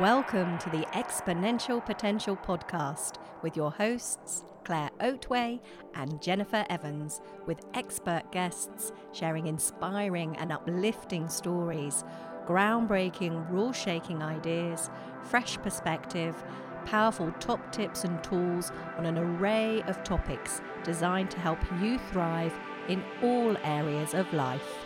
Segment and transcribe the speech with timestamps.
[0.00, 5.60] Welcome to the Exponential Potential Podcast with your hosts, Claire Oatway
[5.94, 12.02] and Jennifer Evans, with expert guests sharing inspiring and uplifting stories,
[12.46, 14.90] groundbreaking, rule shaking ideas,
[15.22, 16.44] fresh perspective,
[16.84, 22.58] powerful top tips and tools on an array of topics designed to help you thrive
[22.88, 24.85] in all areas of life.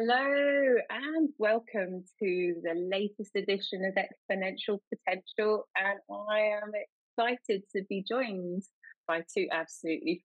[0.00, 5.66] Hello and welcome to the latest edition of Exponential Potential.
[5.74, 5.98] And
[6.30, 6.70] I am
[7.18, 8.62] excited to be joined
[9.08, 10.24] by two absolutely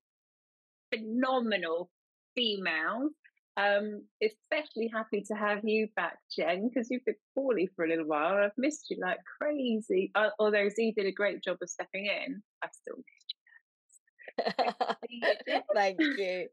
[0.93, 1.89] phenomenal
[2.35, 3.13] females.
[3.57, 8.05] Um, especially happy to have you back, Jen, because you've been poorly for a little
[8.05, 8.35] while.
[8.35, 10.11] I've missed you like crazy.
[10.13, 13.22] Uh, although Z did a great job of stepping in, I still you.
[15.75, 16.47] Thank you.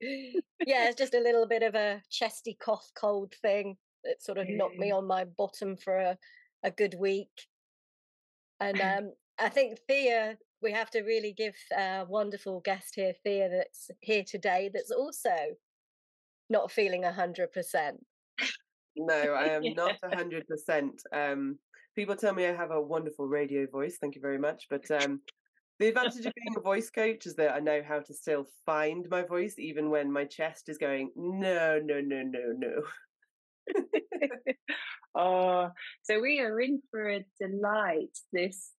[0.66, 4.48] Yeah, it's just a little bit of a chesty cough cold thing that sort of
[4.48, 6.18] knocked me on my bottom for a,
[6.62, 7.46] a good week.
[8.60, 13.48] And um, I think Thea, we have to really give a wonderful guest here, Thea,
[13.48, 15.30] that's here today, that's also
[16.48, 17.92] not feeling 100%.
[18.96, 21.00] No, I am not a hundred percent.
[21.12, 21.58] Um,
[21.94, 23.98] people tell me I have a wonderful radio voice.
[24.00, 24.66] Thank you very much.
[24.68, 25.20] But um,
[25.80, 29.08] the advantage of being a voice coach is that I know how to still find
[29.10, 32.82] my voice, even when my chest is going no, no, no, no, no.
[35.16, 35.70] oh,
[36.02, 38.70] so we are in for a delight this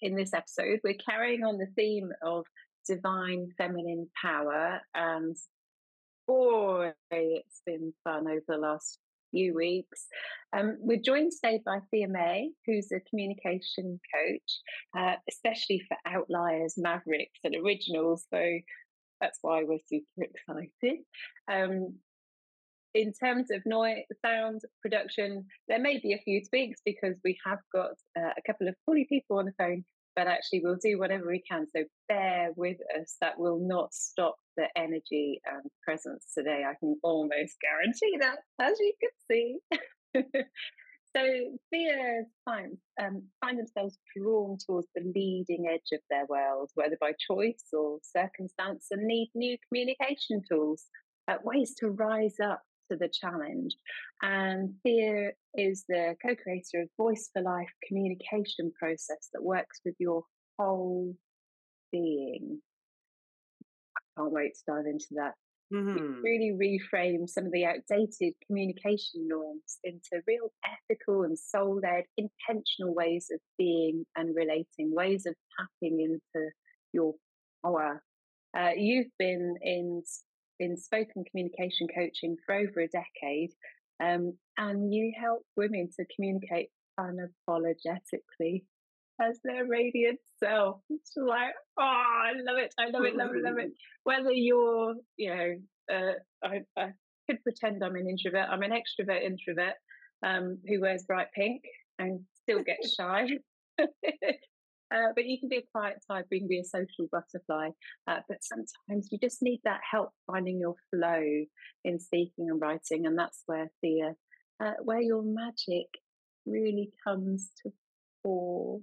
[0.00, 0.80] in this episode.
[0.82, 2.46] We're carrying on the theme of
[2.88, 5.36] divine feminine power, and
[6.26, 8.98] boy, it's been fun over the last
[9.34, 10.06] few weeks.
[10.56, 14.60] Um, we're joined today by Thea May, who's a communication coach,
[14.96, 18.24] uh, especially for outliers, mavericks, and originals.
[18.32, 18.40] So
[19.20, 21.00] that's why we're super excited.
[21.50, 21.96] Um,
[22.94, 27.58] in terms of noise, sound production, there may be a few tweaks because we have
[27.74, 29.84] got uh, a couple of fully people on the phone
[30.16, 31.66] but actually we'll do whatever we can.
[31.74, 33.16] So bear with us.
[33.20, 36.64] That will not stop the energy and presence today.
[36.68, 39.58] I can almost guarantee that, as you can see.
[41.16, 46.96] so fears find, um, find themselves drawn towards the leading edge of their world, whether
[47.00, 50.84] by choice or circumstance, and need new communication tools,
[51.28, 52.62] uh, ways to rise up
[52.94, 53.74] to the challenge.
[54.22, 59.94] And Thea is the co creator of Voice for Life communication process that works with
[59.98, 60.22] your
[60.58, 61.14] whole
[61.92, 62.60] being.
[63.96, 65.34] I can't wait to dive into that.
[65.72, 66.20] Mm-hmm.
[66.22, 72.94] Really reframe some of the outdated communication norms into real ethical and soul led, intentional
[72.94, 76.50] ways of being and relating, ways of tapping into
[76.92, 77.14] your
[77.64, 78.02] power.
[78.56, 80.02] Uh, you've been in
[80.60, 83.50] in spoken communication coaching for over a decade,
[84.02, 88.64] um, and you help women to communicate unapologetically
[89.20, 90.80] as their radiant self.
[90.90, 93.72] It's like, oh, I love it, I love it, love it, love it.
[94.04, 95.54] Whether you're, you know,
[95.92, 96.92] uh, I, I
[97.28, 98.48] could pretend I'm an introvert.
[98.50, 99.74] I'm an extrovert introvert
[100.24, 101.62] um, who wears bright pink
[101.98, 103.28] and still gets shy.
[104.94, 107.70] Uh, but you can be a quiet type, you can be a social butterfly.
[108.06, 111.22] Uh, but sometimes you just need that help finding your flow
[111.84, 114.14] in speaking and writing, and that's where the
[114.60, 115.88] uh, where your magic
[116.46, 117.72] really comes to
[118.22, 118.80] fore.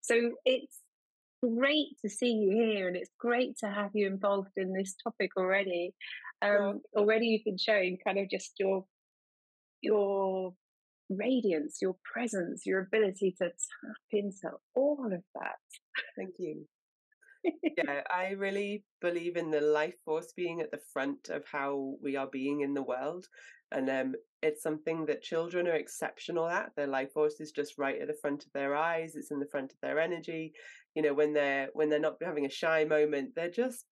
[0.00, 0.80] So it's
[1.42, 5.30] great to see you here, and it's great to have you involved in this topic
[5.36, 5.94] already.
[6.40, 8.84] Um, already, you've been showing kind of just your
[9.80, 10.54] your
[11.16, 15.56] radiance, your presence, your ability to tap into all of that.
[16.16, 16.66] Thank you.
[17.44, 22.16] yeah, I really believe in the life force being at the front of how we
[22.16, 23.26] are being in the world.
[23.72, 26.70] And um, it's something that children are exceptional at.
[26.76, 29.14] Their life force is just right at the front of their eyes.
[29.16, 30.52] It's in the front of their energy.
[30.94, 33.86] You know, when they're when they're not having a shy moment, they're just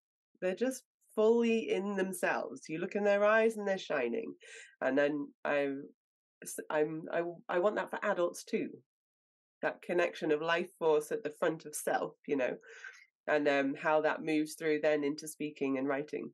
[0.41, 0.83] they're just
[1.15, 2.61] fully in themselves.
[2.67, 4.33] You look in their eyes and they're shining.
[4.81, 5.73] And then I
[6.69, 8.69] I'm I I want that for adults too.
[9.61, 12.57] That connection of life force at the front of self, you know,
[13.27, 16.31] and um, how that moves through then into speaking and writing.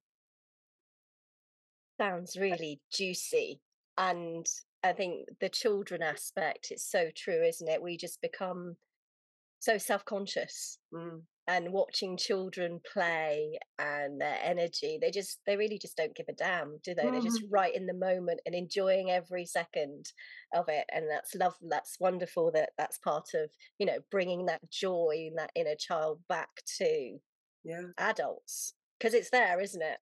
[2.00, 3.61] Sounds really juicy,
[3.97, 4.45] and
[4.83, 7.81] I think the children aspect is so true, isn't it?
[7.81, 8.75] We just become
[9.63, 10.80] so self conscious.
[10.94, 16.27] Mm and watching children play and their energy they just they really just don't give
[16.30, 17.12] a damn do they mm.
[17.12, 17.54] they're just mm-hmm.
[17.54, 20.06] right in the moment and enjoying every second
[20.56, 24.62] of it and that's love that's wonderful that that's part of you know bringing that
[24.71, 27.18] joy and that inner child back to
[27.65, 29.98] yeah adults because it's there isn't it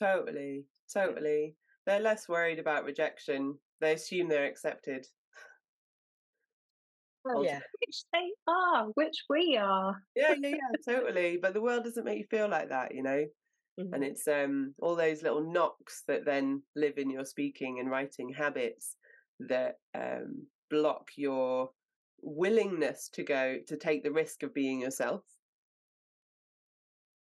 [0.00, 1.54] totally totally
[1.88, 3.56] they're less worried about rejection.
[3.80, 5.06] They assume they're accepted.
[7.26, 7.60] Oh, yeah.
[7.80, 9.96] Which they are, which we are.
[10.14, 11.38] Yeah, yeah, yeah, totally.
[11.40, 13.24] But the world doesn't make you feel like that, you know?
[13.78, 13.94] Mm-hmm.
[13.94, 18.32] And it's um all those little knocks that then live in your speaking and writing
[18.36, 18.96] habits
[19.40, 21.70] that um block your
[22.22, 25.22] willingness to go to take the risk of being yourself.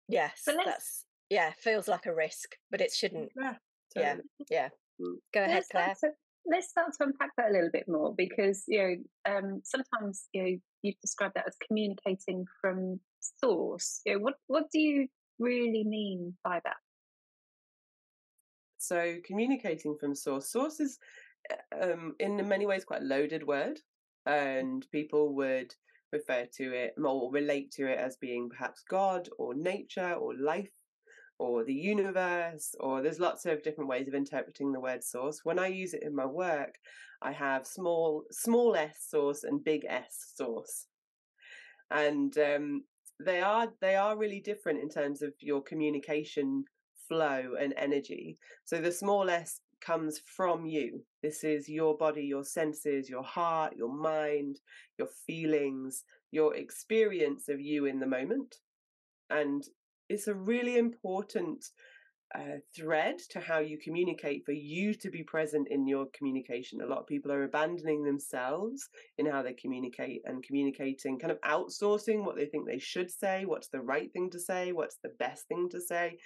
[0.10, 3.32] Yes, that's yeah, feels like a risk, but it shouldn't.
[3.40, 3.54] Yeah,
[3.96, 4.24] totally.
[4.50, 4.70] yeah, yeah.
[5.02, 5.16] Mm.
[5.34, 5.96] Go ahead, Claire
[6.46, 8.80] let's start to unpack that a little bit more because you
[9.26, 13.00] know um, sometimes you know you've described that as communicating from
[13.42, 14.02] source.
[14.06, 15.08] You know, what what do you
[15.40, 16.78] really mean by that?
[18.78, 20.52] So communicating from source.
[20.52, 21.00] Source is
[21.52, 23.80] uh, um, in many ways quite a loaded word,
[24.26, 25.74] and people would
[26.12, 30.70] refer to it or relate to it as being perhaps God or nature or life
[31.40, 35.42] or the universe, or there's lots of different ways of interpreting the word source.
[35.44, 36.76] When I use it in my work,
[37.22, 40.88] I have small small s source and big S source,
[41.92, 42.84] and um,
[43.20, 46.66] they are they are really different in terms of your communication
[47.08, 48.38] flow and energy.
[48.66, 51.04] So the small s comes from you.
[51.22, 54.60] This is your body, your senses, your heart, your mind,
[54.98, 58.56] your feelings, your experience of you in the moment.
[59.30, 59.64] And
[60.10, 61.66] it's a really important
[62.36, 66.82] uh, thread to how you communicate for you to be present in your communication.
[66.82, 71.42] A lot of people are abandoning themselves in how they communicate and communicating, kind of
[71.42, 75.12] outsourcing what they think they should say, what's the right thing to say, what's the
[75.20, 76.18] best thing to say,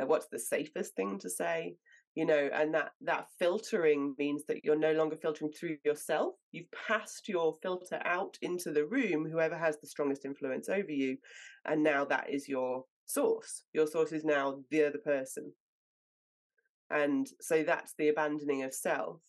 [0.00, 1.74] uh, what's the safest thing to say.
[2.14, 6.34] You know, and that that filtering means that you're no longer filtering through yourself.
[6.50, 11.18] You've passed your filter out into the room, whoever has the strongest influence over you,
[11.64, 13.64] and now that is your source.
[13.72, 15.52] Your source is now the other person.
[16.90, 19.20] And so that's the abandoning of self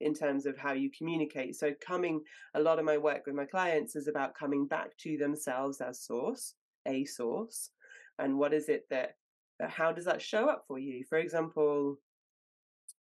[0.00, 1.56] in terms of how you communicate.
[1.56, 2.20] So, coming,
[2.54, 6.02] a lot of my work with my clients is about coming back to themselves as
[6.02, 6.54] source,
[6.86, 7.70] a source.
[8.18, 9.14] And what is it that,
[9.60, 11.04] how does that show up for you?
[11.08, 11.96] For example,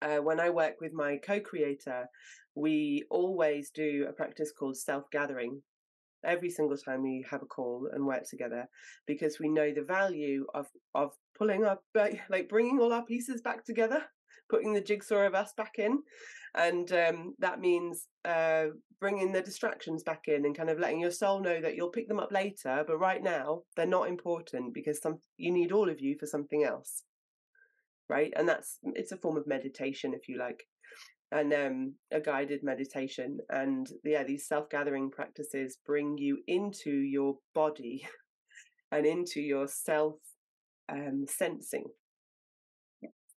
[0.02, 2.08] uh, when I work with my co creator,
[2.56, 5.62] we always do a practice called self gathering
[6.26, 8.68] every single time we have a call and work together
[9.06, 11.84] because we know the value of of pulling up
[12.30, 14.04] like bringing all our pieces back together
[14.50, 16.00] putting the jigsaw of us back in.
[16.56, 18.68] And um, that means uh,
[19.00, 22.08] bringing the distractions back in and kind of letting your soul know that you'll pick
[22.08, 26.00] them up later but right now they're not important because some you need all of
[26.00, 27.04] you for something else
[28.10, 28.34] right?
[28.36, 30.64] And that's it's a form of meditation if you like
[31.32, 33.40] and um, a guided meditation.
[33.50, 38.08] And yeah, these self gathering practices bring you into your body
[38.92, 40.16] and into your self
[40.90, 41.86] um, sensing.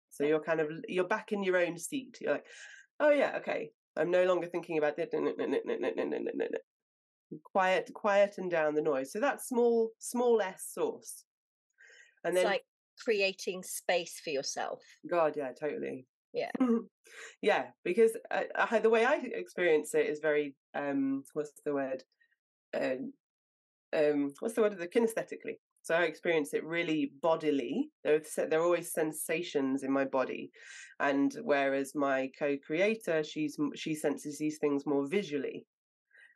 [0.10, 2.18] So you're kind of you're back in your own seat.
[2.22, 2.46] You're like,
[3.00, 3.72] oh yeah, okay.
[3.98, 5.14] I'm no longer thinking about it.
[7.44, 9.12] Quiet, quieten down the noise.
[9.12, 11.24] So that's small, small s source.
[12.24, 12.66] And then it's like
[13.04, 14.82] creating space for yourself.
[15.10, 16.52] God, yeah, totally yeah.
[17.42, 22.04] Yeah because uh, I, the way i experience it is very um what's the word?
[22.80, 23.14] Um,
[23.96, 25.58] um what's the word of the kinesthetically.
[25.82, 27.90] So i experience it really bodily.
[28.04, 30.52] There there are always sensations in my body
[31.00, 35.66] and whereas my co-creator she's she senses these things more visually.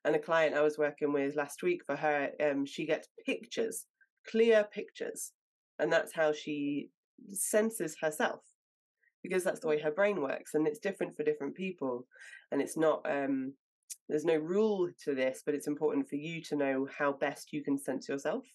[0.06, 3.86] And a client i was working with last week for her um she gets pictures
[4.28, 5.34] clear pictures
[5.80, 6.90] and that's how she
[7.32, 8.42] senses herself
[9.24, 12.06] because that's the way her brain works and it's different for different people
[12.52, 13.54] and it's not um
[14.10, 17.64] there's no rule to this but it's important for you to know how best you
[17.64, 18.46] can sense yourself.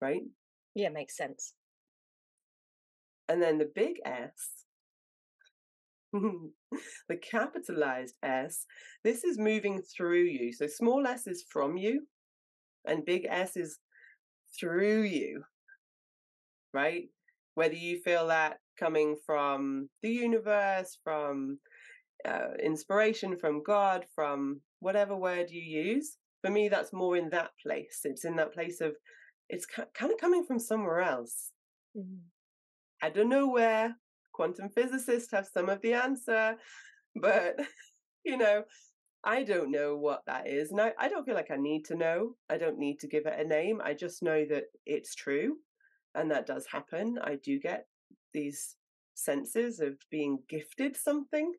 [0.00, 0.22] Right?
[0.74, 1.54] Yeah makes sense.
[3.28, 4.64] And then the big s
[6.12, 8.66] the capitalized s
[9.04, 10.52] this is moving through you.
[10.52, 12.06] So small s is from you
[12.84, 13.78] and big s is
[14.58, 15.44] through you.
[16.72, 17.08] Right
[17.54, 21.58] whether you feel that coming from the universe, from
[22.26, 26.16] uh, inspiration, from God, from whatever word you use.
[26.42, 28.00] For me, that's more in that place.
[28.04, 28.92] It's in that place of,
[29.48, 31.52] it's kind of coming from somewhere else.
[31.96, 32.20] Mm-hmm.
[33.02, 33.96] I don't know where.
[34.32, 36.54] Quantum physicists have some of the answer,
[37.14, 37.56] but,
[38.24, 38.62] you know,
[39.22, 40.70] I don't know what that is.
[40.70, 42.36] And I, I don't feel like I need to know.
[42.48, 43.80] I don't need to give it a name.
[43.84, 45.56] I just know that it's true.
[46.14, 47.18] And that does happen.
[47.22, 47.86] I do get
[48.32, 48.76] these
[49.14, 51.52] senses of being gifted something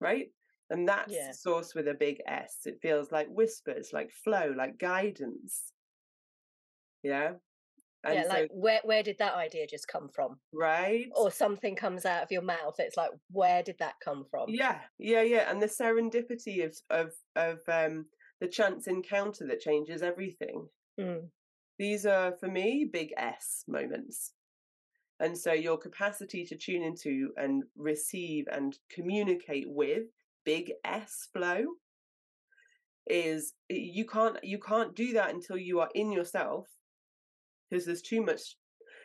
[0.00, 0.28] right
[0.68, 1.32] and that's yeah.
[1.32, 5.72] source with a big s it feels like whispers like flow like guidance
[7.02, 7.32] yeah
[8.04, 10.40] And yeah, so, like where where did that idea just come from?
[10.52, 11.06] right?
[11.14, 12.76] Or something comes out of your mouth.
[12.78, 14.46] It's like, where did that come from?
[14.48, 15.50] Yeah, yeah, yeah.
[15.50, 18.06] And the serendipity of of of um
[18.40, 20.68] the chance encounter that changes everything.
[20.98, 21.28] Mm.
[21.80, 24.32] These are for me big S moments.
[25.18, 30.02] And so your capacity to tune into and receive and communicate with
[30.44, 31.64] big S flow
[33.06, 36.68] is you can't you can't do that until you are in yourself
[37.70, 38.56] because there's too much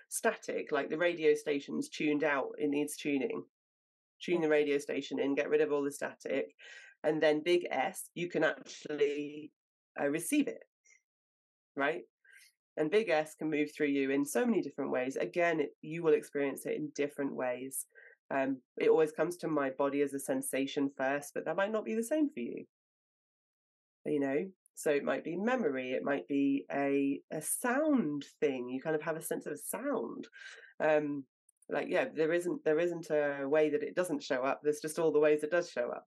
[0.09, 3.41] static like the radio station's tuned out it needs tuning
[4.21, 6.53] tune the radio station in get rid of all the static
[7.03, 9.51] and then big s you can actually
[9.99, 10.65] uh, receive it
[11.75, 12.03] right
[12.77, 15.15] and big s can move through you in so many different ways.
[15.15, 17.85] Again it, you will experience it in different ways.
[18.31, 21.85] Um, it always comes to my body as a sensation first but that might not
[21.85, 22.65] be the same for you.
[24.05, 24.45] You know?
[24.75, 29.01] So it might be memory it might be a a sound thing you kind of
[29.03, 30.27] have a sense of sound.
[30.83, 31.23] Um
[31.69, 34.99] like yeah there isn't there isn't a way that it doesn't show up there's just
[34.99, 36.05] all the ways it does show up.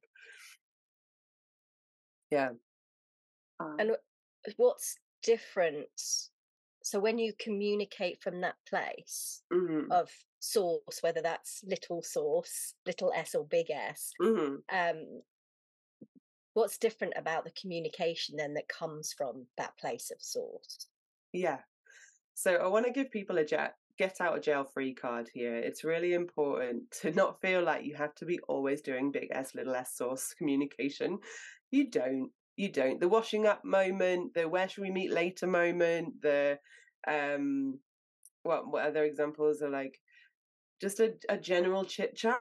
[2.31, 2.51] Yeah.
[3.61, 3.91] Um, And
[4.57, 5.87] what's different?
[6.88, 13.12] So when you communicate from that place hmm of source, whether that's little source, little
[13.12, 15.23] s or big S, hmm um,
[16.52, 20.90] what's different about the communication then that comes from that place of source?
[21.33, 21.61] yeah.
[22.35, 25.57] So i want to give people a jet get out of jail free card here.
[25.57, 29.54] It's really important to not feel like you have to be always doing big s
[29.54, 31.21] little s source communication.
[31.71, 33.00] You don't you don't.
[33.00, 36.59] The washing up moment the where should we meet later moment the
[37.07, 37.79] um
[38.43, 39.99] what what other examples are like
[40.81, 42.41] just a, a general chit chat.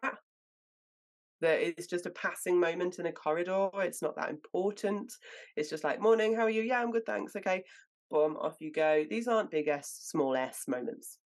[1.42, 5.14] That is just a passing moment in a corridor it's not that important.
[5.56, 6.64] It's just like morning how are you?
[6.64, 7.64] Yeah i'm good thanks okay.
[8.10, 9.06] Boom off you go.
[9.08, 11.20] These aren't big s small s moments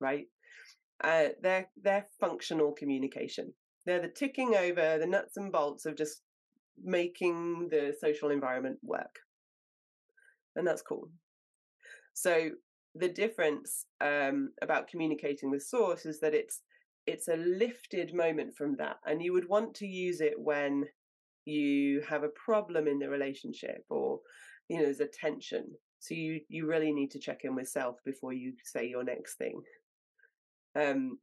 [0.00, 0.26] right?
[1.02, 3.52] Uh they're they're functional communication.
[3.86, 6.22] They're the ticking over the nuts and bolts of just
[6.82, 9.18] making the social environment work
[10.56, 11.08] and that's cool.
[12.14, 12.50] So
[12.94, 16.62] the difference um, about communicating with source is that it's
[17.06, 20.84] it's a lifted moment from that and you would want to use it when
[21.44, 24.18] you have a problem in the relationship or
[24.68, 25.66] you know there's a tension.
[26.00, 29.36] So you you really need to check in with self before you say your next
[29.36, 29.60] thing.
[30.74, 31.18] Um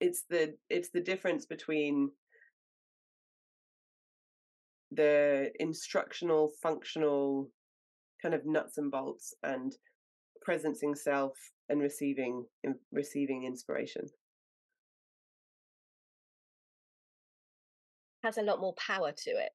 [0.00, 2.10] it's the it's the difference between
[4.94, 7.48] the instructional functional
[8.20, 9.72] kind of nuts and bolts and
[10.46, 11.32] presencing self
[11.68, 14.02] and receiving in, receiving inspiration
[18.24, 19.50] Has a lot more power to it.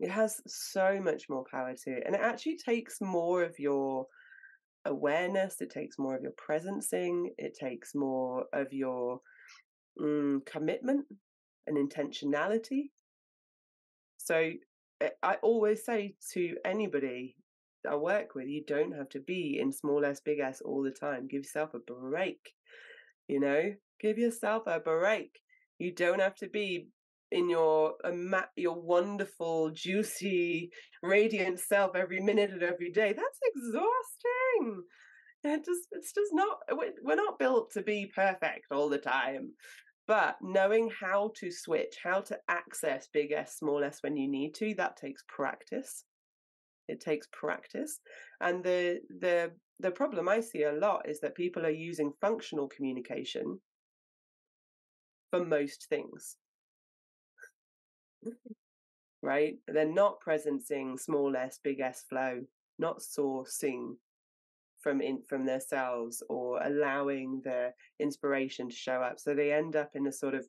[0.00, 4.06] it has so much more power to it and it actually takes more of your
[4.86, 9.20] awareness it takes more of your presencing it takes more of your
[10.00, 11.04] mm, commitment
[11.66, 12.90] and intentionality
[14.18, 14.50] so
[15.22, 17.36] i always say to anybody
[17.88, 20.90] i work with you don't have to be in small s big s all the
[20.90, 21.28] time.
[21.28, 22.52] Give yourself a break
[23.28, 23.74] you know?
[24.00, 25.40] Give yourself a break.
[25.78, 26.88] You don't have to be
[27.32, 27.94] in your
[28.56, 30.70] your wonderful juicy
[31.02, 33.12] radiant self every minute of every day.
[33.12, 34.82] That's exhausting.
[35.44, 36.58] It just it's just not
[37.02, 39.52] we're not built to be perfect all the time
[40.06, 44.54] but knowing how to switch how to access big s small s when you need
[44.54, 46.04] to that takes practice.
[46.88, 48.00] It takes practice.
[48.40, 52.68] And the the the problem i see a lot is that people are using functional
[52.68, 53.60] communication
[55.30, 56.36] for most things.
[58.24, 58.52] Mm-hmm.
[59.22, 59.56] Right?
[59.66, 62.42] They're not presencing small s, big S flow,
[62.78, 63.96] not sourcing
[64.86, 69.18] from in from themselves or allowing their inspiration to show up.
[69.18, 70.46] So they end up in a sort of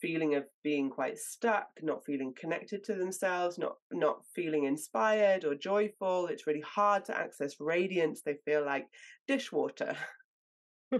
[0.00, 5.54] feeling of being quite stuck, not feeling connected to themselves, not not feeling inspired or
[5.54, 6.28] joyful.
[6.28, 8.22] It's really hard to access radiance.
[8.22, 8.86] They feel like
[9.28, 9.94] dishwater.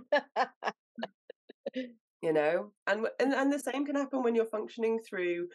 [2.22, 5.46] you know and, and and the same can happen when you're functioning through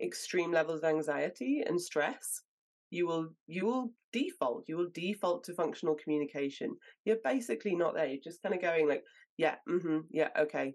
[0.00, 2.42] extreme levels of anxiety and stress
[2.90, 6.76] you will you will default you will default to functional communication.
[7.04, 9.04] You're basically not there you're just kind of going like
[9.36, 10.74] yeah mm-hmm yeah okay.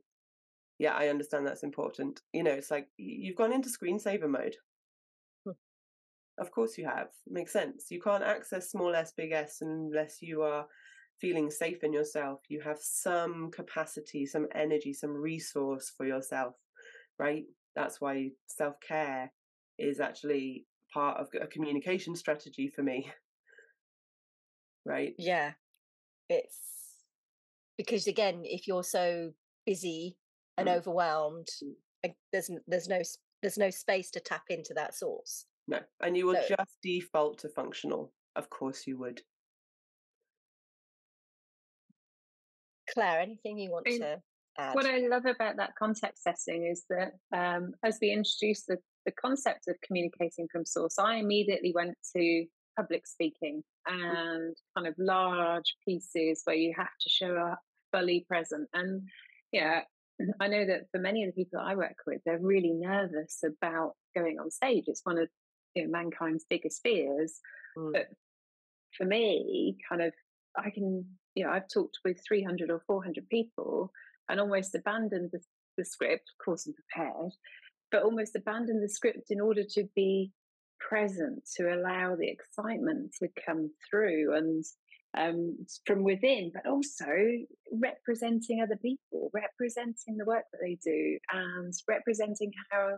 [0.79, 2.21] Yeah i understand that's important.
[2.33, 4.55] You know it's like you've gone into screensaver mode.
[5.45, 5.51] Hmm.
[6.39, 7.87] of course you have makes sense.
[7.89, 10.65] You can't access small s big s unless you are
[11.21, 12.39] feeling safe in yourself.
[12.49, 16.55] You have some capacity some energy some resource for yourself
[17.19, 17.43] right?
[17.75, 19.31] That's why self-care
[19.79, 23.11] is actually part of a communication strategy for me
[24.85, 25.53] right yeah.
[26.29, 26.57] It's
[27.77, 29.31] because again if you're so
[29.65, 30.17] busy
[30.57, 30.75] and Mm.
[30.77, 31.47] overwhelmed
[32.05, 33.01] uh, there's there's no
[33.41, 35.79] there's no space to tap into that source No.
[36.01, 38.11] And you will So- just default to functional.
[38.35, 39.21] Of course you would.
[42.93, 44.21] claire anything you want mean, to
[44.57, 48.77] add What I love about that context setting is that um, as we introduced the,
[49.05, 52.45] the concept of communicating from source, I immediately went to
[52.77, 57.59] public speaking and kind of large pieces where you have to show up
[57.91, 58.67] fully present.
[58.73, 59.03] And
[59.51, 59.81] yeah,
[60.39, 63.43] I know that for many of the people that I work with, they're really nervous
[63.45, 64.85] about going on stage.
[64.87, 65.29] It's one of
[65.75, 67.39] you know, mankind's biggest fears.
[67.77, 67.93] Mm.
[67.93, 68.07] But
[68.97, 70.13] for me, kind of,
[70.57, 71.05] I can,
[71.35, 73.91] you know, I've talked with 300 or 400 people
[74.29, 75.39] and almost abandoned the,
[75.77, 76.29] the script.
[76.29, 77.31] Of course, I'm prepared,
[77.91, 80.31] but almost abandoned the script in order to be
[80.79, 84.65] present, to allow the excitement to come through and
[85.15, 87.05] um, from within, but also
[87.71, 92.97] representing other people, representing the work that they do, and representing how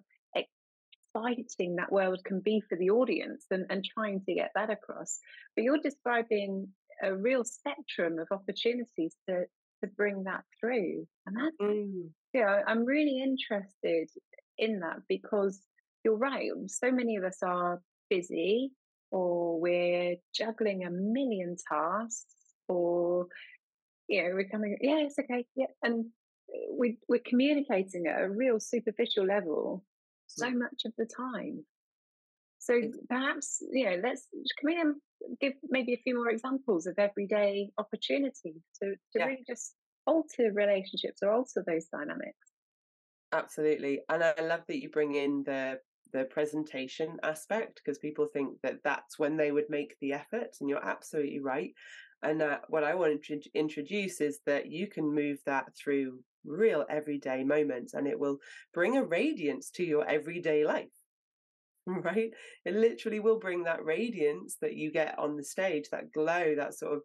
[1.16, 5.20] exciting that world can be for the audience and, and trying to get that across.
[5.56, 6.70] But you're describing
[7.04, 9.46] a real spectrum of opportunities to
[9.86, 11.08] to bring that through.
[11.26, 12.10] And that's Mm.
[12.34, 14.10] yeah, I'm really interested
[14.58, 15.62] in that because
[16.04, 16.52] you're right.
[16.68, 18.72] So many of us are busy
[19.12, 22.36] or we're juggling a million tasks
[22.68, 23.28] or
[24.08, 25.66] you know, we're coming, yeah, it's okay, yeah.
[25.82, 26.06] And
[26.72, 29.84] we, we're communicating at a real superficial level
[30.28, 31.66] so much of the time.
[32.66, 35.02] So perhaps, you know, let's, can we um,
[35.40, 39.26] give maybe a few more examples of everyday opportunities to, to Yeah.
[39.26, 39.76] really just
[40.08, 42.52] alter relationships or alter those dynamics?
[43.32, 44.02] Absolutely.
[44.10, 45.82] And I love that you bring in the
[46.14, 50.70] the presentation aspect because people think that that's when they would make the effort and
[50.70, 51.74] you're absolutely right.
[52.24, 56.86] And uh, what I want to introduce is that you can move that through real
[56.90, 58.38] everyday moments and it will
[58.74, 60.95] bring a radiance to your everyday life.
[62.04, 62.32] Right?
[62.66, 66.74] It literally will bring that radiance that you get on the stage, that glow, that
[66.74, 67.02] sort of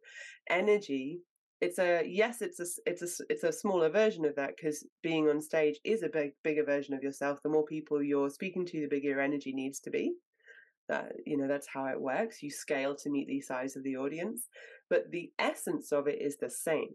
[0.49, 1.21] energy.
[1.61, 5.29] It's a yes it's a it's a it's a smaller version of that because being
[5.29, 7.41] on stage is a big bigger version of yourself.
[7.43, 10.15] The more people you're speaking to the bigger your energy needs to be.
[10.89, 12.43] That you know that's how it works.
[12.43, 14.49] You scale to meet the size of the audience.
[14.89, 16.95] But the essence of it is the same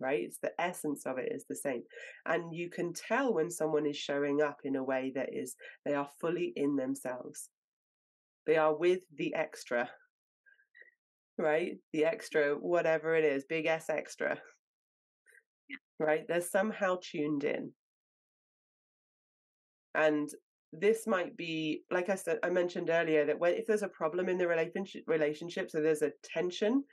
[0.00, 1.82] right it's the essence of it is the same
[2.26, 5.94] and you can tell when someone is showing up in a way that is they
[5.94, 7.48] are fully in themselves
[8.46, 9.88] they are with the extra
[11.38, 11.72] right?
[11.92, 14.38] The extra, whatever it is, big S extra,
[15.98, 16.24] right?
[16.28, 17.72] They're somehow tuned in.
[19.94, 20.28] And
[20.72, 24.28] this might be, like I said, I mentioned earlier that when, if there's a problem
[24.28, 26.84] in the relationship, relationship, so there's a tension,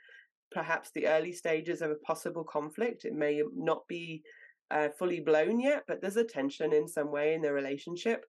[0.54, 4.22] perhaps the early stages of a possible conflict, it may not be
[4.70, 8.24] uh, fully blown yet, but there's a tension in some way in the relationship.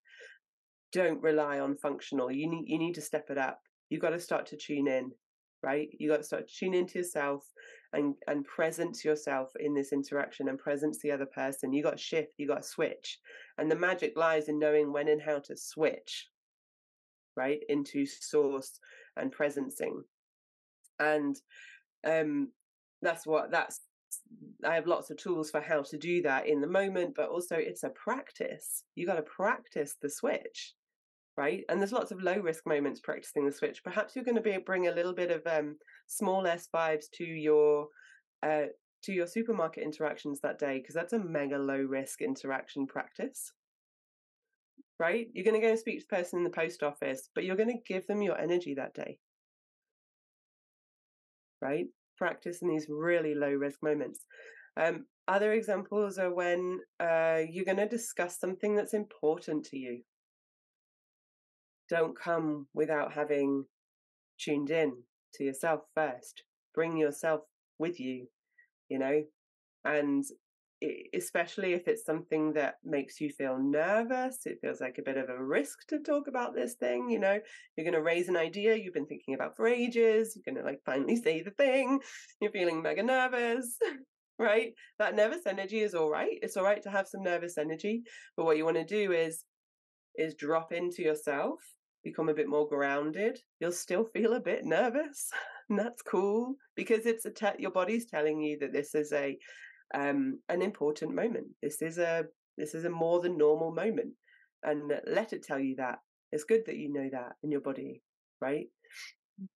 [0.91, 2.31] Don't rely on functional.
[2.31, 3.59] You need you need to step it up.
[3.89, 5.11] You've got to start to tune in
[5.65, 7.43] right you got to start to tune into yourself
[7.93, 12.03] and and presence yourself in this interaction and presence the other person you got to
[12.03, 13.19] shift you got to switch
[13.57, 16.27] and the magic lies in knowing when and how to switch
[17.35, 18.79] right into source
[19.17, 19.97] and presencing
[20.99, 21.37] and
[22.05, 22.49] um
[23.01, 23.81] that's what that's
[24.63, 27.55] I have lots of tools for how to do that in the moment, but also
[27.55, 28.83] it's a practice.
[28.95, 30.73] You got to practice the switch
[31.37, 31.63] right?
[31.69, 33.83] And there's lots of low risk moments practicing the switch.
[33.83, 37.25] Perhaps you're going to be bring a little bit of um, small S vibes to
[37.25, 37.87] your
[38.43, 38.67] uh,
[39.03, 43.51] to your supermarket interactions that day because that's a mega low risk interaction practice.
[44.97, 45.27] Right?
[45.33, 47.57] You're going to go and speak to the person in the post office, but you're
[47.57, 49.19] going to give them your energy that day.
[51.65, 51.85] Right?
[52.17, 54.19] Practice in these really low risk moments.
[54.77, 60.01] Um, other examples are when uh, you're going to discuss something that's important to you
[61.89, 63.65] don't come without having
[64.39, 64.93] tuned in
[65.35, 66.43] to yourself first.
[66.73, 67.41] Bring yourself
[67.79, 68.27] with you,
[68.89, 69.23] you know,
[69.83, 70.23] and
[71.13, 75.29] especially if it's something that makes you feel nervous, it feels like a bit of
[75.29, 77.39] a risk to talk about this thing, you know,
[77.75, 80.69] you're going to raise an idea you've been thinking about for ages, you're going to
[80.69, 81.99] like finally say the thing,
[82.41, 83.77] you're feeling mega nervous.
[84.37, 86.37] Right, that nervous energy is all right.
[86.41, 88.03] It's all right to have some nervous energy,
[88.35, 89.45] but what you want to do is
[90.17, 91.61] is drop into yourself,
[92.03, 93.39] become a bit more grounded.
[93.61, 95.29] You'll still feel a bit nervous,
[95.69, 99.37] and that's cool because it's a te- your body's telling you that this is a
[99.93, 101.47] um, an important moment.
[101.61, 102.25] This is a
[102.57, 104.13] this is a more than normal moment,
[104.63, 105.99] and let it tell you that.
[106.31, 108.01] It's good that you know that in your body,
[108.41, 108.67] right?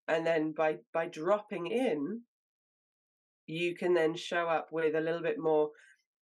[0.07, 2.21] And then by by dropping in,
[3.47, 5.71] you can then show up with a little bit more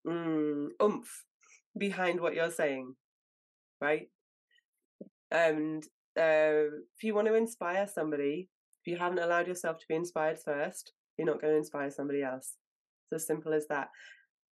[0.07, 1.25] mm, oomph
[1.77, 2.95] behind what you're saying,
[3.81, 4.07] right?
[5.31, 5.83] And
[6.17, 8.49] uh, if you want to inspire somebody,
[8.83, 12.23] if you haven't allowed yourself to be inspired first, you're not going to inspire somebody
[12.23, 12.53] else.
[13.11, 13.89] It's as simple as that.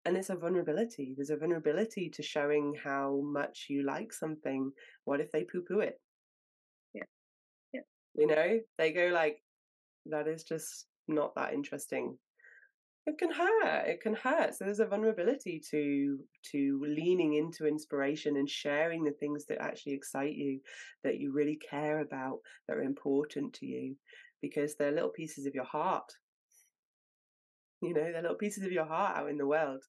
[0.06, 1.14] And it's a vulnerability.
[1.16, 4.72] There's a vulnerability to showing how much you like something.
[5.06, 6.00] What if they poo poo it?
[6.94, 7.04] Yeah.
[7.74, 7.82] Yeah.
[8.16, 9.42] You know, they go like,
[10.08, 12.18] that is just not that interesting
[13.06, 18.38] it can hurt it can hurt so there's a vulnerability to to leaning into inspiration
[18.38, 20.60] and sharing the things that actually excite you
[21.04, 23.96] that you really care about that are important to you
[24.42, 26.12] because they're little pieces of your heart
[27.82, 29.84] you know they're little pieces of your heart out in the world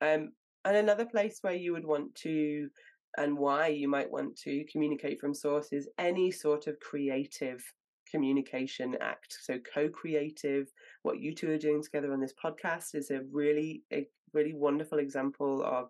[0.00, 0.30] um
[0.64, 2.68] and another place where you would want to
[3.16, 7.62] and why you might want to communicate from sources any sort of creative
[8.10, 9.36] communication act.
[9.42, 10.68] So co-creative,
[11.02, 14.98] what you two are doing together on this podcast is a really, a really wonderful
[14.98, 15.88] example of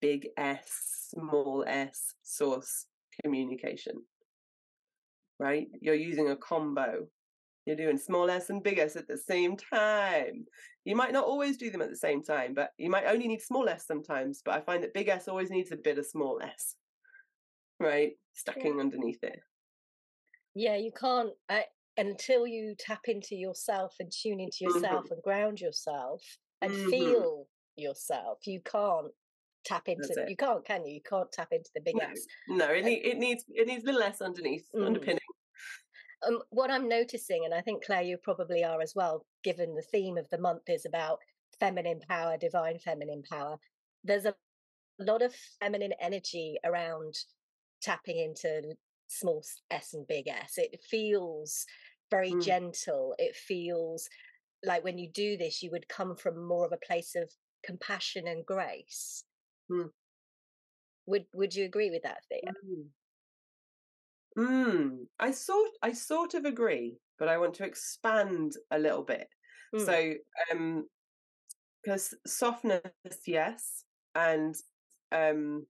[0.00, 2.86] big S, small s source
[3.22, 3.94] communication.
[5.38, 5.68] Right?
[5.80, 7.08] You're using a combo.
[7.66, 10.46] You're doing small s and big S at the same time.
[10.84, 13.40] You might not always do them at the same time, but you might only need
[13.40, 14.42] small s sometimes.
[14.44, 16.74] But I find that big S always needs a bit of small s,
[17.78, 18.12] right?
[18.34, 18.80] Stacking yeah.
[18.80, 19.40] underneath it.
[20.54, 21.64] Yeah, you can't I,
[21.96, 25.14] until you tap into yourself and tune into yourself mm-hmm.
[25.14, 26.22] and ground yourself
[26.60, 26.90] and mm-hmm.
[26.90, 27.46] feel
[27.76, 28.38] yourself.
[28.44, 29.12] You can't
[29.64, 32.26] tap into you can't can you you can't tap into the big no, S.
[32.48, 34.84] no it, need, it needs it needs a little S underneath mm.
[34.84, 35.20] underpinning
[36.26, 39.82] um, what i'm noticing and i think claire you probably are as well given the
[39.82, 41.18] theme of the month is about
[41.58, 43.56] feminine power divine feminine power
[44.04, 44.34] there's a
[44.98, 47.14] lot of feminine energy around
[47.80, 48.74] tapping into
[49.08, 51.66] small s and big s it feels
[52.10, 52.42] very mm.
[52.42, 54.08] gentle it feels
[54.64, 57.30] like when you do this you would come from more of a place of
[57.64, 59.24] compassion and grace
[59.70, 59.88] mm.
[61.06, 62.84] would would you agree with that thea mm.
[64.38, 69.28] Mm, I sort I sort of agree, but I want to expand a little bit.
[69.74, 69.86] Mm.
[69.86, 70.14] So,
[70.50, 70.84] um,
[71.82, 72.82] because softness,
[73.26, 74.54] yes, and
[75.10, 75.66] um,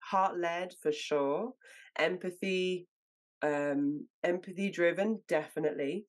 [0.00, 1.52] heart led for sure,
[1.98, 2.86] empathy,
[3.42, 6.06] um, empathy driven, definitely.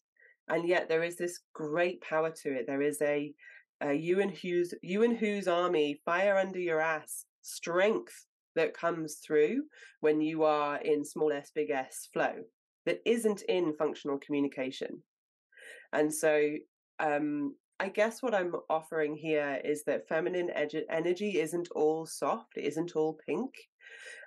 [0.48, 2.65] And yet there is this great power to it.
[2.67, 3.34] There is a,
[3.82, 4.34] a Ewan
[4.82, 8.27] you and Hughes army, fire under your ass, strength
[8.58, 9.63] that comes through
[10.02, 12.34] when you are in small s, big S flow
[12.86, 15.02] that isn't in functional communication.
[15.93, 16.52] And so
[17.00, 20.50] um, I guess what I'm offering here is that feminine
[20.89, 23.52] energy isn't all soft, it isn't all pink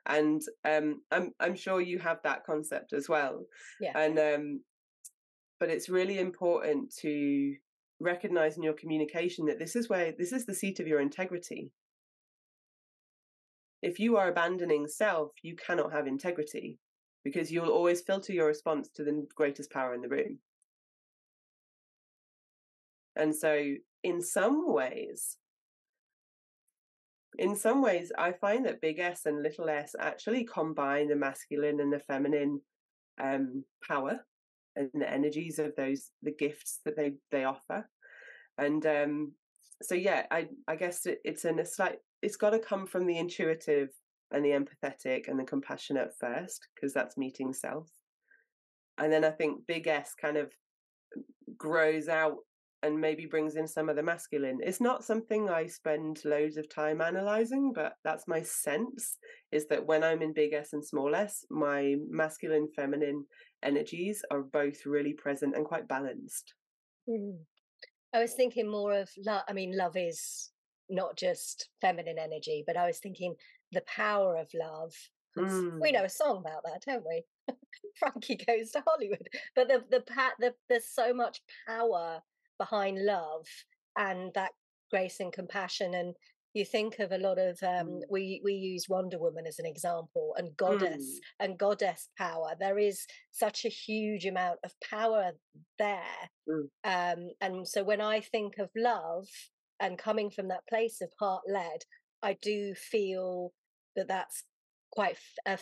[0.06, 3.44] and um, I'm I'm sure you have that concept as well.
[3.80, 3.98] Yeah.
[3.98, 4.60] And um,
[5.58, 7.54] but it's really important to
[8.00, 11.70] recognize in your communication that this is where this is the seat of your integrity.
[13.82, 16.78] If you are abandoning self, you cannot have integrity
[17.24, 20.38] because you'll always filter your response to the greatest power in the room.
[23.16, 25.36] And so, in some ways,
[27.38, 31.80] in some ways, I find that big S and little s actually combine the masculine
[31.80, 32.60] and the feminine
[33.22, 34.20] um, power
[34.76, 37.88] and the energies of those the gifts that they they offer.
[38.58, 39.32] And um,
[39.82, 41.98] so, yeah, I I guess it, it's in a slight.
[42.22, 43.88] It's got to come from the intuitive
[44.30, 47.88] and the empathetic and the compassionate first, because that's meeting self.
[48.98, 50.52] And then I think big S kind of
[51.56, 52.36] grows out
[52.82, 54.58] and maybe brings in some of the masculine.
[54.62, 59.18] It's not something I spend loads of time analyzing, but that's my sense
[59.52, 63.24] is that when I'm in big S and small s, my masculine, feminine
[63.62, 66.54] energies are both really present and quite balanced.
[67.08, 67.38] Mm.
[68.14, 69.42] I was thinking more of love.
[69.48, 70.50] I mean, love is
[70.90, 73.34] not just feminine energy, but I was thinking
[73.72, 74.92] the power of love.
[75.38, 75.80] Mm.
[75.80, 77.22] We know a song about that, don't we?
[77.98, 80.02] Frankie goes to Hollywood, but the the,
[80.40, 82.20] the there's so much power
[82.58, 83.46] behind love
[83.96, 84.50] and that
[84.90, 86.14] grace and compassion and
[86.52, 88.00] you think of a lot of um, mm.
[88.10, 91.44] we we use wonder woman as an example and goddess mm.
[91.44, 95.30] and goddess power there is such a huge amount of power
[95.78, 96.68] there mm.
[96.84, 99.26] um, and so when i think of love
[99.80, 101.84] and coming from that place of heart led
[102.22, 103.52] i do feel
[103.96, 104.44] that that's
[104.92, 105.16] quite
[105.46, 105.58] a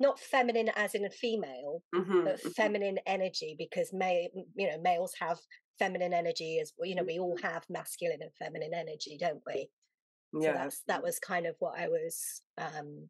[0.00, 2.50] not feminine as in a female mm-hmm, but mm-hmm.
[2.50, 5.38] feminine energy because may you know males have
[5.78, 7.46] feminine energy as you know we all mm-hmm.
[7.46, 9.68] have masculine and feminine energy don't we
[10.40, 13.08] yeah so that's that was kind of what i was um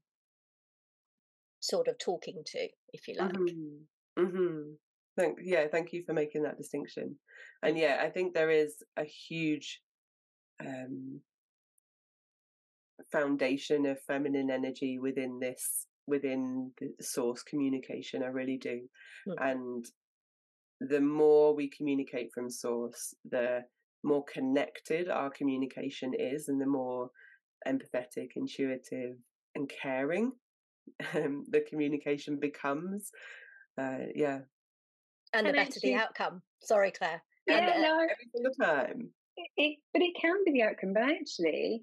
[1.60, 3.84] sort of talking to if you like mm-hmm.
[4.18, 4.72] Mm-hmm.
[5.16, 7.16] Thank yeah, thank you for making that distinction.
[7.62, 9.80] And yeah, I think there is a huge
[10.66, 11.20] um
[13.10, 18.22] foundation of feminine energy within this within the source communication.
[18.22, 18.80] I really do.
[19.28, 19.50] Mm.
[19.50, 19.84] And
[20.80, 23.64] the more we communicate from source, the
[24.02, 27.10] more connected our communication is and the more
[27.66, 29.16] empathetic, intuitive,
[29.54, 30.32] and caring
[31.14, 33.10] um, the communication becomes.
[33.80, 34.40] Uh, yeah.
[35.32, 36.42] And, and the better actually, the outcome.
[36.62, 37.22] Sorry, Claire.
[37.46, 39.10] Yeah, and, uh, no, every single time.
[39.56, 40.92] It, but it can be the outcome.
[40.92, 41.82] But actually,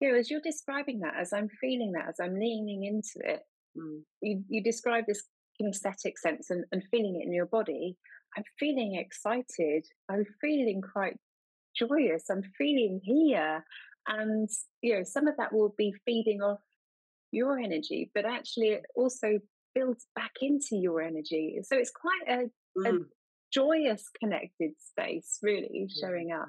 [0.00, 3.40] you know, as you're describing that, as I'm feeling that, as I'm leaning into it,
[3.76, 4.00] mm.
[4.22, 5.22] you, you describe this
[5.60, 7.96] kinesthetic sense and, and feeling it in your body.
[8.36, 9.86] I'm feeling excited.
[10.08, 11.16] I'm feeling quite
[11.76, 12.30] joyous.
[12.30, 13.64] I'm feeling here.
[14.06, 14.48] And,
[14.80, 16.60] you know, some of that will be feeding off
[17.32, 19.38] your energy, but actually it also
[19.74, 21.58] builds back into your energy.
[21.62, 23.04] So it's quite a, mm.
[23.52, 26.48] Joyous, connected space, really showing up.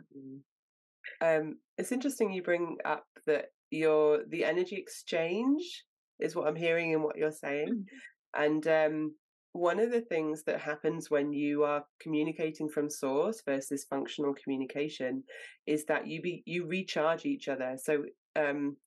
[1.21, 5.83] Um, it's interesting you bring up that your the energy exchange
[6.19, 8.43] is what I'm hearing in what you're saying, mm.
[8.43, 9.15] and um,
[9.53, 15.23] one of the things that happens when you are communicating from source versus functional communication
[15.67, 18.03] is that you be you recharge each other so
[18.37, 18.77] um,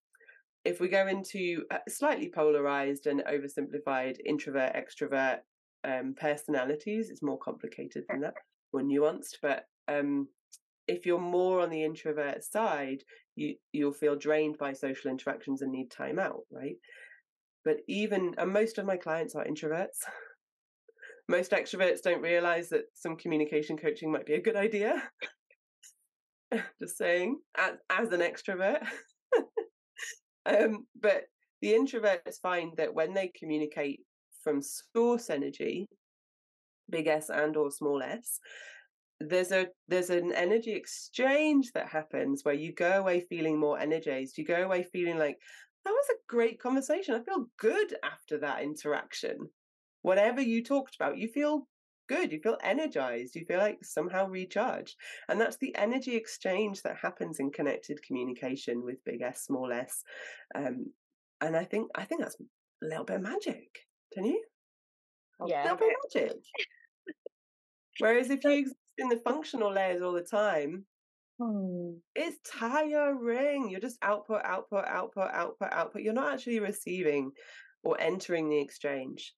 [0.64, 5.40] if we go into slightly polarized and oversimplified introvert extrovert
[5.85, 8.35] um, personalities it's more complicated than that
[8.73, 10.29] more nuanced but um,
[10.88, 13.03] if you're more on the introvert side
[13.37, 16.77] you you'll feel drained by social interactions and need time out right
[17.64, 19.99] but even and most of my clients are introverts
[21.29, 25.03] most extroverts don't realize that some communication coaching might be a good idea.
[26.81, 28.85] Just saying, as, as an extrovert.
[30.47, 31.25] um, but
[31.62, 34.01] the introverts find that when they communicate
[34.45, 35.89] from source energy,
[36.91, 38.39] big S and or small s,
[39.21, 44.39] there's a there's an energy exchange that happens where you go away feeling more energized.
[44.39, 45.39] You go away feeling like
[45.85, 47.15] that was a great conversation.
[47.15, 49.49] I feel good after that interaction
[50.05, 51.67] whatever you talked about, you feel
[52.11, 54.97] good, you feel energized, you feel like somehow recharged.
[55.31, 60.05] And that's the energy exchange that happens in connected communication with big S, small s.
[60.55, 60.93] Um,
[61.41, 63.71] and I think I think that's a little bit magic,
[64.14, 64.44] don't you?
[65.46, 65.62] Yeah.
[65.62, 65.81] Bit of
[66.14, 66.37] magic.
[67.98, 70.85] Whereas if you exist in the functional layers all the time,
[71.40, 71.92] hmm.
[72.14, 73.70] it's tiring.
[73.70, 76.03] You're just output, output, output, output, output.
[76.03, 77.33] You're not actually receiving
[77.83, 79.35] or entering the exchange.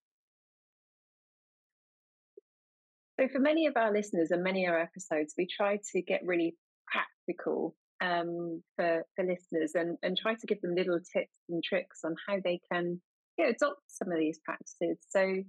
[3.19, 6.21] So, for many of our listeners and many of our episodes, we try to get
[6.25, 6.55] really
[6.87, 12.01] practical um, for, for listeners and, and try to give them little tips and tricks
[12.05, 13.01] on how they can
[13.39, 14.99] you know, adopt some of these practices.
[15.09, 15.45] So, you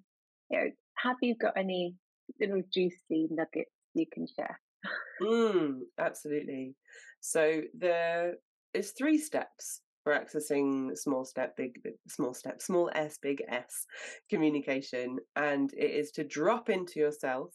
[0.52, 1.96] know, have you got any
[2.40, 4.60] little juicy nuggets you can share?
[5.22, 6.76] Mm, absolutely.
[7.22, 8.36] So there
[8.74, 13.86] is three steps for accessing small step, big, big, small step, small s, big S
[14.30, 15.18] communication.
[15.36, 17.54] And it is to drop into yourself,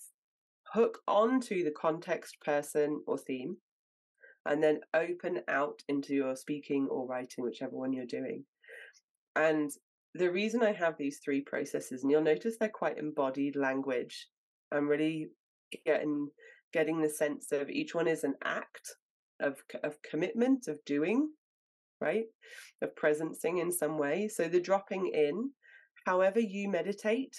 [0.73, 3.57] hook onto the context, person, or theme,
[4.45, 8.45] and then open out into your speaking or writing, whichever one you're doing.
[9.37, 9.71] And
[10.15, 14.29] the reason I have these three processes, and you'll notice they're quite embodied language.
[14.73, 15.29] I'm really
[15.87, 16.29] getting
[16.73, 18.97] getting the sense of each one is an act
[19.41, 21.31] of of commitment of doing
[22.03, 22.25] right?
[22.83, 24.29] Of presencing in some way.
[24.29, 25.51] So the dropping in,
[26.05, 27.37] however you meditate,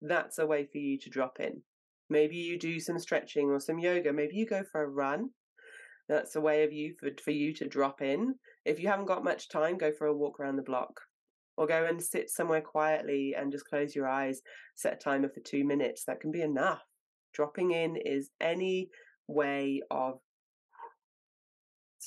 [0.00, 1.62] that's a way for you to drop in.
[2.08, 4.12] Maybe you do some stretching or some yoga.
[4.12, 5.30] Maybe you go for a run.
[6.08, 8.36] That's a way of you for, for you to drop in.
[8.64, 11.00] If you haven't got much time, go for a walk around the block
[11.56, 14.42] or go and sit somewhere quietly and just close your eyes,
[14.74, 16.04] set a timer for two minutes.
[16.04, 16.82] That can be enough.
[17.32, 18.88] Dropping in is any
[19.28, 20.20] way of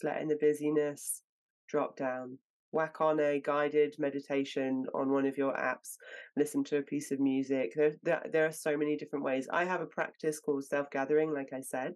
[0.03, 1.23] letting the busyness
[1.67, 2.37] drop down,
[2.71, 5.95] whack on a guided meditation on one of your apps,
[6.37, 7.73] listen to a piece of music.
[7.75, 9.47] There, there, there are so many different ways.
[9.51, 11.95] I have a practice called self gathering, like I said,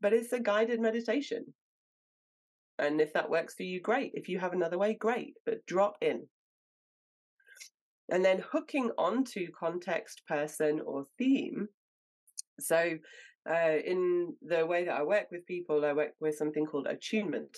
[0.00, 1.54] but it's a guided meditation.
[2.78, 4.12] And if that works for you, great.
[4.14, 6.26] If you have another way, great, but drop in.
[8.10, 11.68] And then hooking onto context, person, or theme.
[12.60, 12.98] So,
[13.48, 17.56] uh, in the way that I work with people, I work with something called attunement.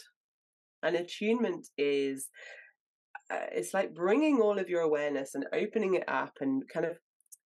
[0.83, 2.29] And attunement is
[3.31, 6.97] uh, it's like bringing all of your awareness and opening it up and kind of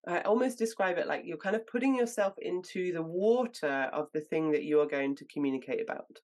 [0.07, 4.21] I almost describe it like you're kind of putting yourself into the water of the
[4.21, 6.19] thing that you are going to communicate about.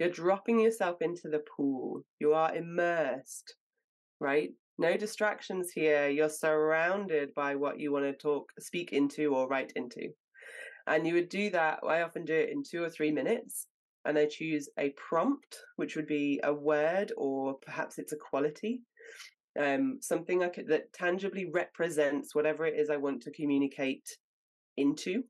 [0.00, 2.02] You're dropping yourself into the pool.
[2.20, 3.54] You are immersed,
[4.18, 4.48] right?
[4.78, 6.08] No distractions here.
[6.08, 10.08] You're surrounded by what you want to talk, speak into, or write into.
[10.86, 11.80] And you would do that.
[11.86, 13.66] I often do it in two or three minutes.
[14.06, 18.80] And I choose a prompt, which would be a word or perhaps it's a quality,
[19.60, 24.08] um, something I could, that tangibly represents whatever it is I want to communicate
[24.78, 25.24] into.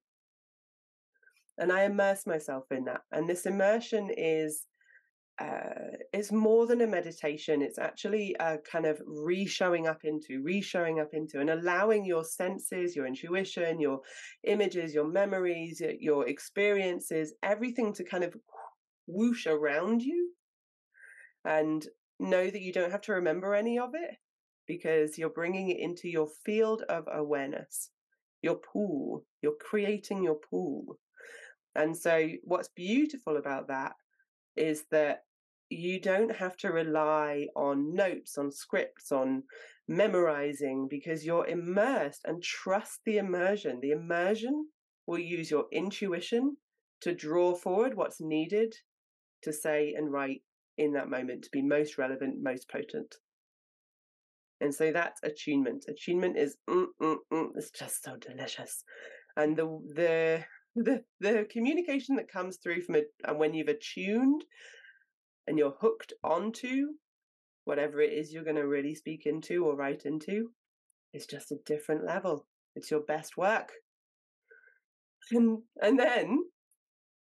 [1.61, 3.03] And I immerse myself in that.
[3.13, 4.67] And this immersion is
[5.41, 7.63] uh, it's more than a meditation.
[7.63, 12.95] It's actually a kind of re-showing up into, re-showing up into, and allowing your senses,
[12.95, 14.01] your intuition, your
[14.45, 18.35] images, your memories, your experiences, everything to kind of
[19.07, 20.33] whoosh around you,
[21.47, 21.87] and
[22.19, 24.17] know that you don't have to remember any of it
[24.67, 27.91] because you're bringing it into your field of awareness,
[28.43, 29.25] your pool.
[29.43, 30.99] You're creating your pool.
[31.75, 33.93] And so, what's beautiful about that
[34.57, 35.25] is that
[35.71, 39.45] you don't have to rely on notes, on scripts, on
[39.87, 43.79] memorizing because you're immersed and trust the immersion.
[43.81, 44.67] The immersion
[45.07, 46.57] will use your intuition
[47.03, 48.75] to draw forward what's needed
[49.43, 50.43] to say and write
[50.77, 53.15] in that moment to be most relevant, most potent.
[54.61, 55.85] And so that's attunement.
[55.89, 58.85] Attunement is mm, mm, mm, it's just so delicious,
[59.37, 63.69] and the the the the communication that comes through from it, and uh, when you've
[63.69, 64.45] attuned
[65.47, 66.89] and you're hooked onto
[67.65, 70.51] whatever it is you're going to really speak into or write into,
[71.13, 72.47] is just a different level.
[72.75, 73.71] It's your best work.
[75.31, 76.39] And, and then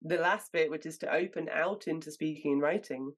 [0.02, 3.12] the last bit, which is to open out into speaking and writing,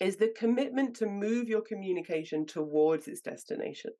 [0.00, 3.92] is the commitment to move your communication towards its destination.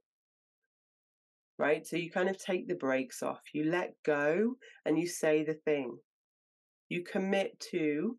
[1.59, 1.87] Right?
[1.87, 5.55] So you kind of take the brakes off, you let go, and you say the
[5.55, 5.99] thing.
[6.89, 8.17] You commit to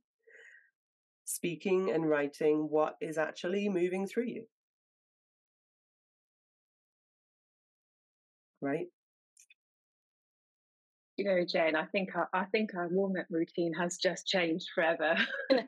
[1.29, 4.45] speaking and writing what is actually moving through you.
[8.61, 8.87] Right?
[11.19, 14.69] You know, Jane, I think our, I think our warm up routine has just changed
[14.73, 15.17] forever.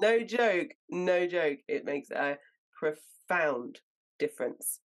[0.00, 1.58] no joke, no joke.
[1.68, 2.38] It makes a
[2.78, 3.80] profound
[4.20, 4.78] difference.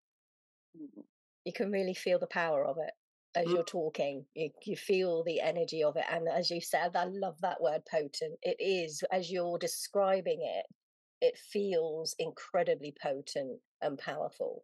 [1.45, 2.93] You can really feel the power of it
[3.35, 4.25] as you're talking.
[4.33, 6.05] You, you feel the energy of it.
[6.11, 8.39] And as you said, I love that word potent.
[8.41, 10.65] It is, as you're describing it,
[11.21, 14.63] it feels incredibly potent and powerful.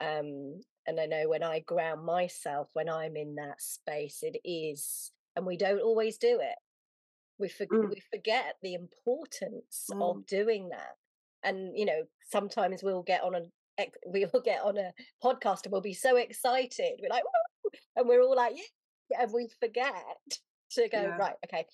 [0.00, 5.12] Um, and I know when I ground myself, when I'm in that space, it is,
[5.36, 6.56] and we don't always do it.
[7.38, 7.90] We, for, mm.
[7.90, 10.02] we forget the importance mm.
[10.02, 10.96] of doing that.
[11.48, 13.40] And, you know, sometimes we'll get on a
[14.06, 17.00] we'll get on a podcast and we'll be so excited.
[17.00, 17.22] We're like,
[17.96, 19.94] and we're all like, yeah, and we forget
[20.72, 21.16] to go yeah.
[21.16, 21.34] right.
[21.44, 21.66] Okay,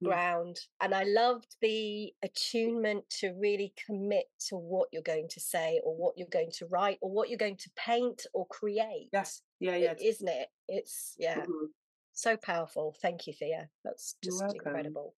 [0.00, 0.08] hmm.
[0.08, 0.58] ground.
[0.80, 5.96] And I loved the attunement to really commit to what you're going to say or
[5.96, 9.08] what you're going to write or what you're going to paint or create.
[9.12, 9.42] Yes.
[9.60, 9.76] Yeah.
[9.76, 9.94] Yeah.
[10.00, 10.48] Isn't it?
[10.68, 11.40] It's yeah.
[11.40, 11.66] Mm-hmm.
[12.12, 12.94] So powerful.
[13.00, 13.68] Thank you, Thea.
[13.84, 15.14] That's just incredible.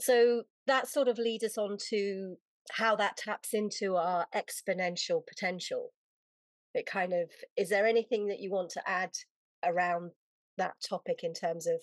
[0.00, 2.36] So that sort of leads us on to
[2.70, 5.90] how that taps into our exponential potential
[6.74, 9.10] it kind of is there anything that you want to add
[9.64, 10.12] around
[10.56, 11.80] that topic in terms of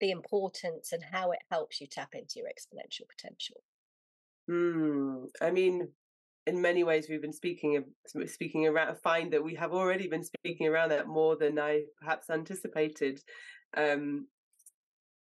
[0.00, 3.56] the importance and how it helps you tap into your exponential potential
[4.48, 5.24] Hmm.
[5.40, 5.88] i mean
[6.46, 7.84] in many ways we've been speaking
[8.26, 12.30] speaking around find that we have already been speaking around that more than i perhaps
[12.30, 13.20] anticipated
[13.76, 14.26] um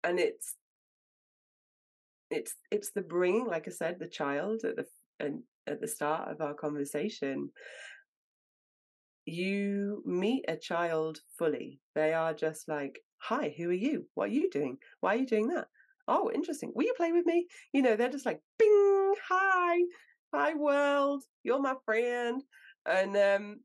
[0.04, 0.56] and it's
[2.32, 4.86] it's it's the bringing like i said the child at the
[5.20, 7.50] and at the start of our conversation
[9.30, 11.80] you meet a child fully.
[11.96, 14.08] They are just like, hi, who are you?
[14.16, 14.78] What are you doing?
[15.02, 15.68] Why are you doing that?
[16.08, 16.72] Oh, interesting.
[16.74, 17.48] Will you play with me?
[17.74, 19.78] You know, they're just like, bing, hi,
[20.34, 22.42] hi, world, you're my friend.
[22.86, 23.60] And um,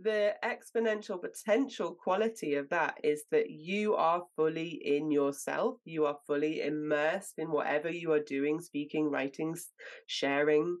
[0.00, 5.76] the exponential potential quality of that is that you are fully in yourself.
[5.84, 9.56] You are fully immersed in whatever you are doing, speaking, writing,
[10.06, 10.78] sharing.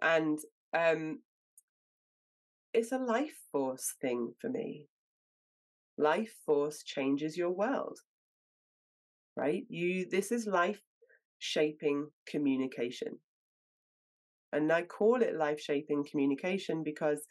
[0.00, 0.38] And
[0.76, 1.20] um,
[2.72, 4.86] it's a life force thing for me.
[5.98, 7.98] Life force changes your world.
[9.36, 9.64] Right?
[9.68, 10.80] You this is life
[11.38, 13.18] shaping communication.
[14.52, 17.26] And I call it life shaping communication because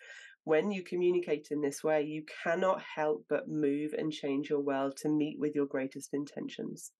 [0.45, 4.97] when you communicate in this way, you cannot help but move and change your world
[4.97, 6.91] to meet with your greatest intentions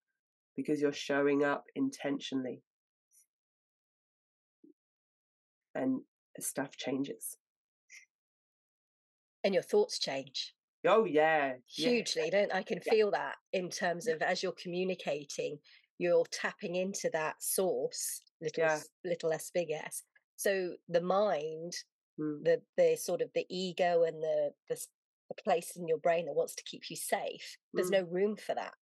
[0.56, 2.62] because you're showing up intentionally.
[5.76, 6.02] And
[6.40, 7.38] stuff changes
[9.44, 10.56] and your thoughts change
[10.88, 12.32] oh yeah hugely yeah.
[12.32, 12.92] don't i can yeah.
[12.92, 15.60] feel that in terms of as you're communicating
[16.00, 18.80] you're tapping into that source, little Yeah.
[19.04, 20.04] little s big S.
[20.36, 21.74] So the mind,
[22.20, 22.44] Mm.
[22.44, 24.80] the the sort of the ego and the the,
[25.30, 27.92] the place in your brain that wants to keep you safe, there's Mm.
[27.92, 28.74] no room for that.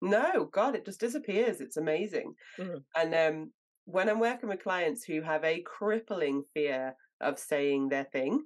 [0.00, 1.60] No, God, it just disappears.
[1.60, 2.34] It's amazing.
[2.58, 2.84] Mhm.
[2.94, 3.52] And um,
[3.86, 8.44] when I'm working with clients who have a crippling fear of saying their thing,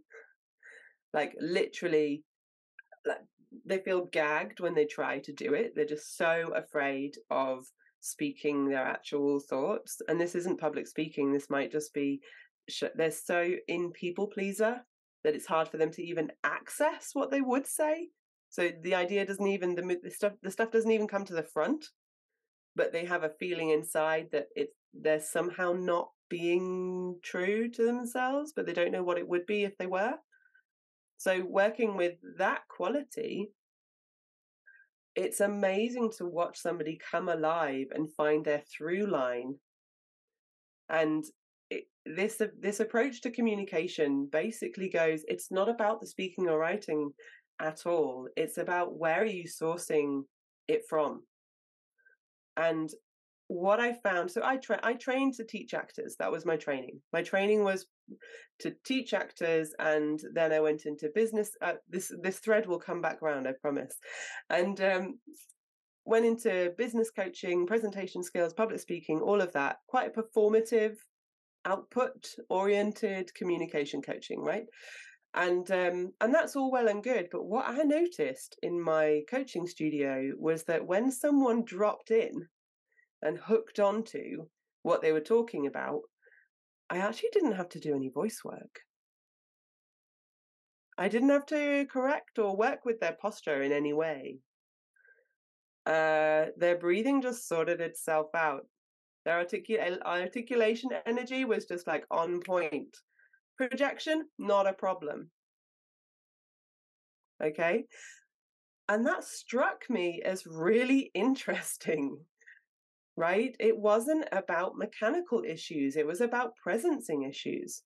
[1.12, 2.25] like literally,
[3.05, 3.20] like
[3.66, 5.75] they feel gagged when they try to do it.
[5.75, 7.66] They're just so afraid of
[8.01, 10.01] speaking their actual thoughts.
[10.09, 11.33] And this isn't public speaking.
[11.33, 12.20] This might just be
[12.95, 14.81] they're so in people pleaser
[15.25, 18.09] that it's hard for them to even access what they would say.
[18.51, 21.43] So the idea doesn't even the, the stuff the stuff doesn't even come to the
[21.43, 21.87] front,
[22.77, 28.53] but they have a feeling inside that it's they're somehow not being true to themselves,
[28.55, 30.15] but they don't know what it would be if they were.
[31.19, 33.53] So working with that quality,
[35.15, 39.57] it's amazing to watch somebody come alive and find their through line.
[40.89, 41.25] And
[42.05, 47.12] this this approach to communication basically goes it's not about the speaking or writing
[47.61, 48.28] at all.
[48.36, 50.22] It's about where are you sourcing
[50.68, 51.22] it from.
[52.57, 52.90] And
[53.48, 56.16] what I found, so I tra- I trained to teach actors.
[56.18, 57.00] That was my training.
[57.12, 57.86] My training was
[58.61, 61.50] to teach actors, and then I went into business.
[61.61, 63.94] Uh, this this thread will come back around, I promise.
[64.50, 65.18] And um,
[66.05, 69.76] went into business coaching, presentation skills, public speaking, all of that.
[69.86, 70.96] Quite a performative,
[71.65, 74.67] output oriented communication coaching, right?
[75.35, 77.29] And um, and that's all well and good.
[77.31, 82.49] But what I noticed in my coaching studio was that when someone dropped in
[83.23, 84.47] and hooked onto
[84.83, 86.01] what they were talking about,
[86.91, 88.81] I actually didn't have to do any voice work.
[90.99, 94.41] I didn't have to correct or work with their posture in any way.
[95.87, 98.67] Uh, their breathing just sorted itself out.
[99.25, 102.97] Their articula- articulation energy was just like on point.
[103.57, 105.31] Projection, not a problem.
[107.43, 107.85] Okay.
[108.89, 112.18] And that struck me as really interesting,
[113.16, 113.55] right?
[113.61, 117.83] It wasn't about mechanical issues, it was about presencing issues.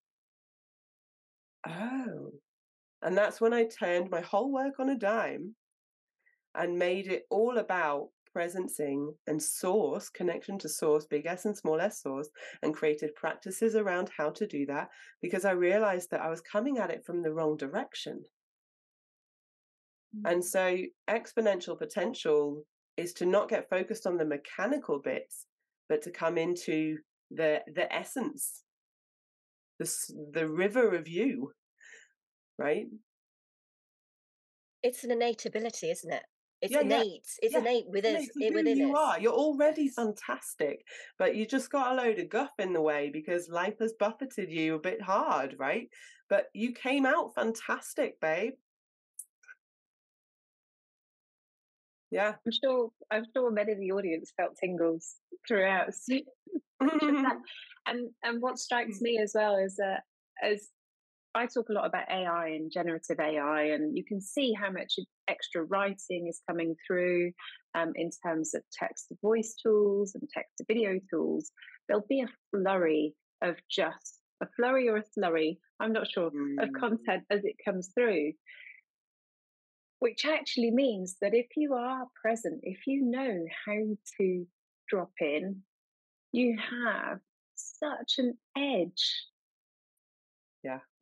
[1.69, 2.31] Oh.
[3.03, 5.55] And that's when I turned my whole work on a dime
[6.55, 11.81] and made it all about presencing and source, connection to source, big S and small
[11.81, 12.29] s source,
[12.63, 14.89] and created practices around how to do that
[15.23, 18.25] because I realized that I was coming at it from the wrong direction.
[20.25, 20.45] And mm.
[20.45, 20.77] so
[21.09, 22.65] exponential potential
[22.97, 25.47] is to not get focused on the mechanical bits,
[25.89, 26.99] but to come into
[27.31, 28.63] the the essence,
[29.79, 29.91] the
[30.33, 31.53] the river of you,
[32.59, 32.87] right?
[34.83, 36.23] It's an innate ability, isn't it?
[36.63, 37.29] It's Yeah, yeah, innate.
[37.43, 38.23] It's yeah, innate within us.
[38.23, 38.99] amazing It who within you us.
[38.99, 39.21] are.
[39.21, 40.85] You're already fantastic,
[41.19, 44.51] but you just got a load of guff in the way because life has buffeted
[44.51, 45.89] you a bit hard, right?
[46.29, 48.55] But you came out fantastic, babe.
[52.11, 52.35] Yeah.
[52.47, 55.91] I'm sure I'm sure many of the audience felt tingles throughout.
[56.81, 57.27] and
[58.23, 59.03] and what strikes mm.
[59.03, 60.03] me as well is that
[60.43, 60.69] as
[61.37, 64.95] I talk a lot about AI and generative AI, and you can see how much
[65.29, 67.33] extra writing is coming through
[67.75, 71.51] um, in terms of text to voice tools and text to video tools.
[71.87, 76.33] There'll be a flurry of just a flurry or a slurry, I'm not sure, of
[76.33, 76.81] Mm.
[76.81, 78.33] content as it comes through.
[79.99, 84.47] Which actually means that if you are present, if you know how to
[84.89, 85.63] drop in,
[86.33, 87.21] you have
[87.55, 89.27] such an edge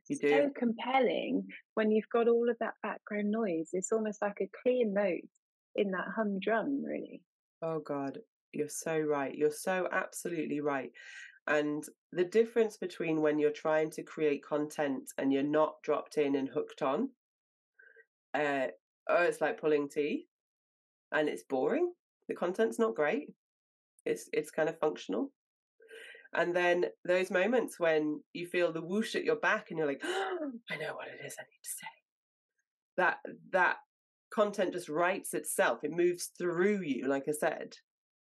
[0.09, 0.51] You so do.
[0.57, 3.71] compelling when you've got all of that background noise.
[3.73, 5.29] It's almost like a clear note
[5.77, 7.23] in that humdrum, really.
[7.63, 8.19] Oh God,
[8.53, 9.35] you're so right.
[9.35, 10.91] You're so absolutely right.
[11.47, 16.37] And the difference between when you're trying to create content and you're not dropped in
[16.37, 17.11] and hooked on,
[18.35, 18.69] uh,
[19.09, 20.27] oh, it's like pulling teeth,
[21.13, 21.93] and it's boring.
[22.29, 23.29] The content's not great.
[24.07, 25.31] It's it's kind of functional.
[26.35, 30.03] And then those moments when you feel the whoosh at your back and you're like,
[30.05, 31.87] oh, I know what it is I need to say.
[32.97, 33.17] That
[33.53, 33.77] that
[34.33, 35.79] content just writes itself.
[35.83, 37.75] It moves through you, like I said.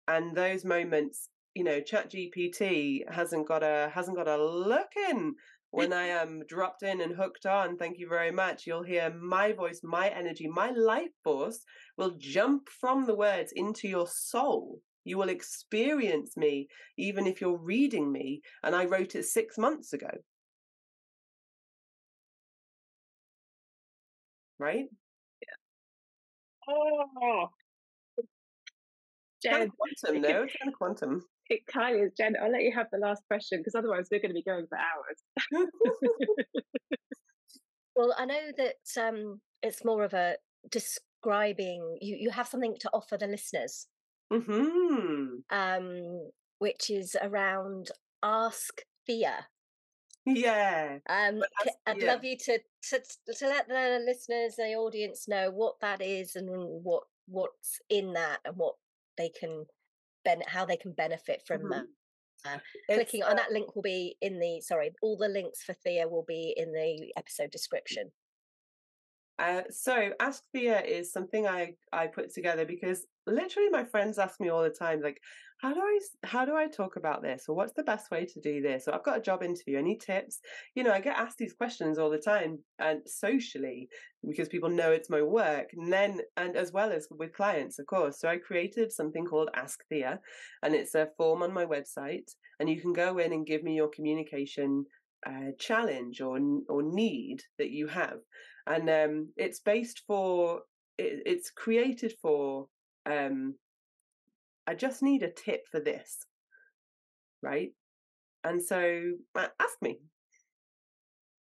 [0.07, 5.35] And those moments, you know, ChatGPT hasn't got a hasn't got a look in
[5.71, 7.77] when I am dropped in and hooked on.
[7.77, 8.67] Thank you very much.
[8.67, 11.63] You'll hear my voice, my energy, my life force
[11.97, 14.81] will jump from the words into your soul.
[15.03, 18.41] You will experience me even if you're reading me.
[18.63, 20.09] And I wrote it six months ago.
[24.59, 24.85] Right?
[25.41, 26.73] Yeah.
[26.73, 27.49] Oh,
[29.43, 31.25] Jen, quantum, no, it's kind of quantum.
[31.49, 32.13] It kind of is.
[32.17, 34.65] Jen, I'll let you have the last question because otherwise we're going to be going
[34.67, 35.67] for hours.
[37.95, 40.37] well, I know that um, it's more of a
[40.71, 41.97] describing.
[41.99, 43.87] You you have something to offer the listeners,
[44.31, 47.91] hmm um, which is around
[48.23, 49.47] ask Thea.
[50.25, 50.99] Yeah.
[51.09, 52.13] Um, that's- I'd yeah.
[52.13, 52.59] love you to,
[52.89, 53.03] to
[53.35, 58.39] to let the listeners, the audience, know what that is and what what's in that
[58.45, 58.75] and what
[59.17, 59.65] they can
[60.23, 61.83] ben- how they can benefit from that.
[61.83, 61.87] Mhm.
[62.45, 62.59] Uh,
[62.93, 66.07] Clicking on uh, that link will be in the sorry, all the links for Thea
[66.07, 68.11] will be in the episode description.
[69.39, 74.39] Uh, so Ask Thea is something I I put together because literally my friends ask
[74.39, 75.19] me all the time, like,
[75.59, 78.39] how do I how do I talk about this, or what's the best way to
[78.41, 80.39] do this, or I've got a job interview, any tips?
[80.75, 83.89] You know, I get asked these questions all the time, and socially
[84.27, 87.87] because people know it's my work, and then and as well as with clients, of
[87.87, 88.19] course.
[88.19, 90.19] So I created something called Ask Thea,
[90.61, 92.29] and it's a form on my website,
[92.59, 94.85] and you can go in and give me your communication
[95.25, 96.37] uh, challenge or
[96.69, 98.19] or need that you have
[98.67, 100.61] and um, it's based for
[100.97, 102.67] it, it's created for
[103.05, 103.55] um,
[104.67, 106.25] i just need a tip for this
[107.43, 107.71] right?
[108.43, 109.99] And so ask me.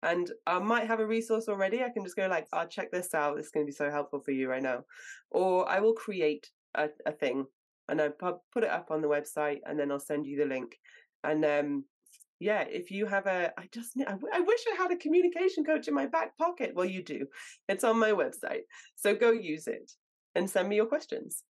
[0.03, 3.13] And i might have a resource already i can just go like i'll check this
[3.15, 4.85] out it's going to be so helpful for you right now.
[5.31, 7.47] Or i will create a, a thing
[7.89, 10.45] and i pu- put it up on the website and then i'll send you the
[10.45, 10.77] link.
[11.25, 11.85] And um
[12.41, 15.65] yeah if you have a i just I, w- I wish i had a communication
[15.65, 16.73] coach in my back pocket.
[16.75, 17.27] Well you do.
[17.69, 18.65] It's on my website.
[18.97, 19.93] So go use it
[20.35, 21.43] and send me your questions.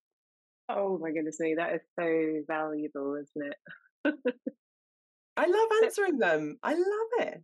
[0.68, 4.14] Oh my goodness me, that is so valuable, isn't it?
[5.36, 6.58] i love answering them.
[6.62, 7.42] I love it.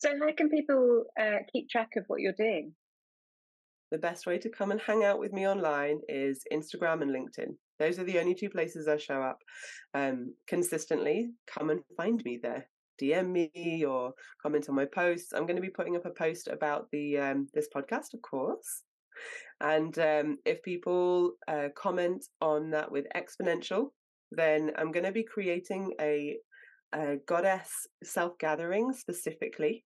[0.00, 2.72] So, how can people uh, keep track of what you're doing?
[3.90, 7.56] the best way to come and hang out with me online is instagram and linkedin
[7.78, 9.38] those are the only two places i show up
[9.94, 11.30] um, consistently.
[11.46, 12.68] Come and find me there.
[13.00, 14.12] Dm me or
[14.42, 15.32] comment on my posts.
[15.32, 18.82] I'm going to be putting up a post about the um, this podcast of course.
[19.60, 23.90] And um, if people uh, comment on that with exponential
[24.30, 26.36] then i'm going to be creating a,
[26.94, 29.84] a goddess self gathering specifically.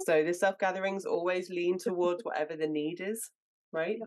[0.00, 3.30] So the self gatherings always lean towards whatever the need is
[3.72, 3.98] right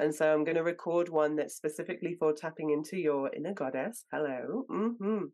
[0.00, 4.04] and so i'm going to record one that's specifically for tapping into your inner goddess
[4.12, 5.24] hello hmm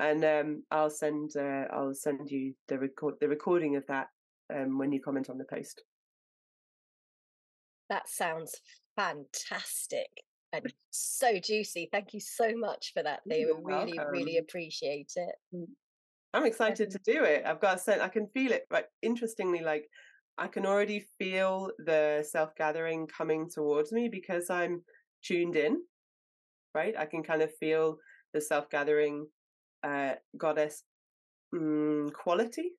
[0.00, 4.06] and um, i'll send uh, i'll send you the record the recording of that
[4.54, 5.82] um, when you comment on the post
[7.90, 8.54] That sounds
[8.96, 10.08] fantastic
[10.54, 11.88] and so juicy.
[11.90, 13.46] Thank you so much for that, Thea.
[13.46, 15.34] We really, really appreciate it.
[16.32, 17.44] I'm excited to do it.
[17.46, 18.66] I've got a sense, I can feel it.
[18.70, 19.88] But interestingly, like
[20.36, 24.82] I can already feel the self gathering coming towards me because I'm
[25.22, 25.82] tuned in,
[26.74, 26.94] right?
[26.98, 27.98] I can kind of feel
[28.32, 29.26] the self gathering
[29.82, 30.82] uh, goddess
[31.54, 32.72] mm, quality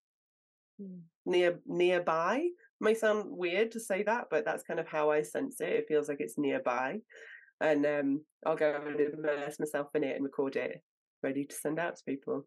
[0.81, 1.01] Mm.
[1.25, 2.49] near nearby.
[2.81, 5.69] May sound weird to say that, but that's kind of how I sense it.
[5.69, 6.99] It feels like it's nearby,
[7.61, 10.83] and um, I'll go and immerse myself in it and record it,
[11.23, 12.45] ready to send out to people.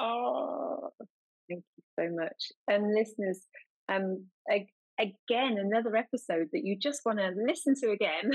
[0.00, 0.90] Oh,
[1.48, 2.50] thank you so much.
[2.66, 3.46] And listeners,
[3.88, 8.32] um, ag- again, another episode that you just want to listen to again.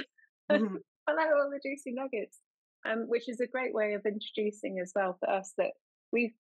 [0.52, 0.78] Mhm.
[1.08, 2.40] Hello, all the juicy nuggets,
[2.86, 5.72] um, which is a great way of introducing as well for us that
[6.12, 6.36] we've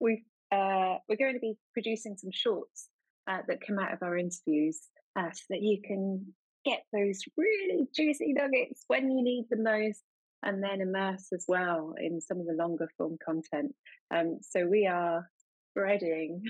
[0.00, 2.88] we've uh, we're going to be producing some shorts
[3.28, 4.80] uh, that come out of our interviews
[5.16, 10.02] uh, so that you can get those really juicy nuggets when you need them most
[10.42, 13.74] and then immerse as well in some of the longer form content.
[14.10, 15.30] Um, so we are
[15.70, 16.42] spreading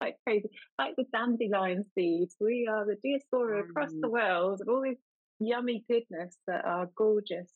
[0.00, 2.36] like crazy, like the dandelion seeds.
[2.40, 4.12] We are the diaspora across the Mm.
[4.12, 4.98] world of all this
[5.40, 7.52] yummy goodness that our gorgeous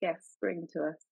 [0.00, 1.04] guests bring to us.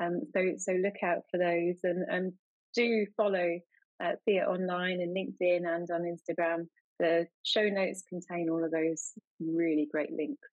[0.00, 2.32] Um, so so look out for those and, and
[2.74, 3.60] do follow
[4.02, 6.68] uh, Thea online and LinkedIn and on Instagram.
[6.98, 10.48] The show notes contain all of those really great links.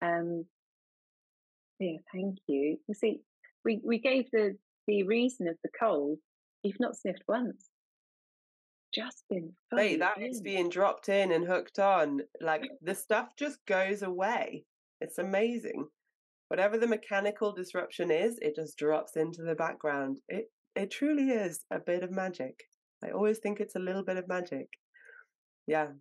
[0.00, 0.44] Um,
[1.78, 2.78] yeah, thank you.
[2.86, 3.22] You see,
[3.64, 4.56] we, we gave the,
[4.86, 6.18] the reason of the cold.
[6.62, 7.68] You've not sniffed once.
[8.94, 10.42] Just been fully that is in.
[10.44, 12.20] being dropped in and hooked on.
[12.40, 14.64] Like the stuff just goes away.
[15.00, 15.86] It's amazing.
[16.48, 20.18] Whatever the mechanical disruption is, it just drops into the background.
[20.28, 22.54] It it truly is a bit of magic.
[23.04, 24.68] I always think it's a little bit of magic.
[25.66, 25.86] Yeah.
[25.88, 25.98] And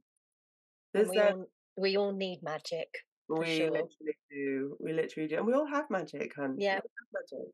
[0.93, 1.45] There's we all
[1.77, 2.89] we all need magic.
[3.29, 3.71] we sure.
[3.71, 4.77] literally do.
[4.81, 5.37] We literally do.
[5.37, 6.55] And we all have magic, hun.
[6.59, 6.79] Yeah.
[7.13, 7.47] magic.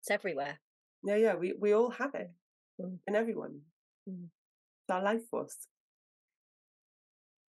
[0.00, 0.58] It's everywhere.
[1.02, 1.34] Yeah, yeah.
[1.34, 2.30] We we all have it
[2.80, 2.98] Mm.
[3.06, 3.60] in everyone.
[4.08, 4.26] Mm.
[4.88, 5.56] Our life force.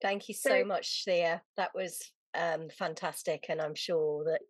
[0.01, 1.41] Thank you so So- much, Thea.
[1.57, 1.99] That was
[2.33, 3.45] um, fantastic.
[3.49, 4.41] And I'm sure that,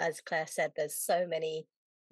[0.00, 1.66] as Claire said, there's so many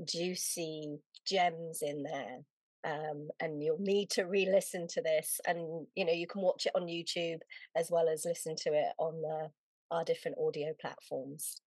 [0.05, 2.39] juicy gems in there.
[2.85, 6.73] Um, and you'll need to re-listen to this and you know you can watch it
[6.75, 7.39] on youtube
[7.75, 9.51] as well as listen to it on the,
[9.91, 11.63] our different audio platforms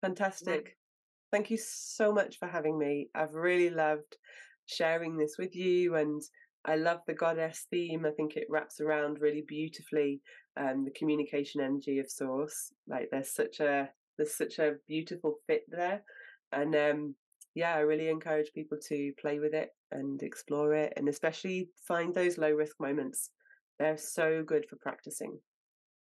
[0.00, 0.76] fantastic
[1.30, 4.16] thank you so much for having me i've really loved
[4.66, 6.20] sharing this with you and
[6.64, 8.06] I love the goddess theme.
[8.06, 10.20] I think it wraps around really beautifully
[10.56, 12.72] um, the communication energy of source.
[12.86, 16.02] Like there's such a there's such a beautiful fit there,
[16.52, 17.14] and um,
[17.54, 22.14] yeah, I really encourage people to play with it and explore it, and especially find
[22.14, 23.30] those low risk moments.
[23.78, 25.38] They're so good for practicing,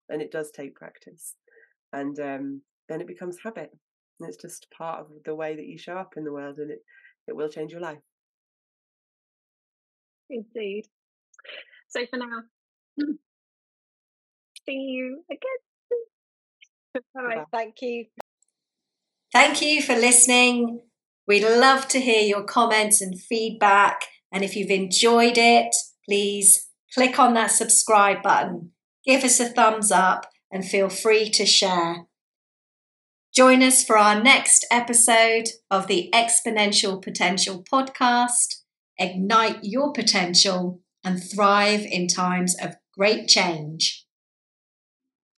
[0.08, 1.34] and it does take practice,
[1.92, 3.70] and um, then it becomes habit.
[4.20, 6.70] And it's just part of the way that you show up in the world, and
[6.70, 6.80] it
[7.26, 7.98] it will change your life.
[10.30, 10.84] Indeed.
[11.88, 12.42] So for now,
[13.00, 13.18] mm.
[14.66, 17.02] see you again.
[17.16, 17.46] All right.
[17.52, 18.06] Thank you.
[19.32, 20.82] Thank you for listening.
[21.26, 24.02] We'd love to hear your comments and feedback.
[24.32, 25.74] And if you've enjoyed it,
[26.06, 28.72] please click on that subscribe button,
[29.06, 32.06] give us a thumbs up, and feel free to share.
[33.34, 38.62] Join us for our next episode of the Exponential Potential podcast
[38.98, 44.04] ignite your potential, and thrive in times of great change.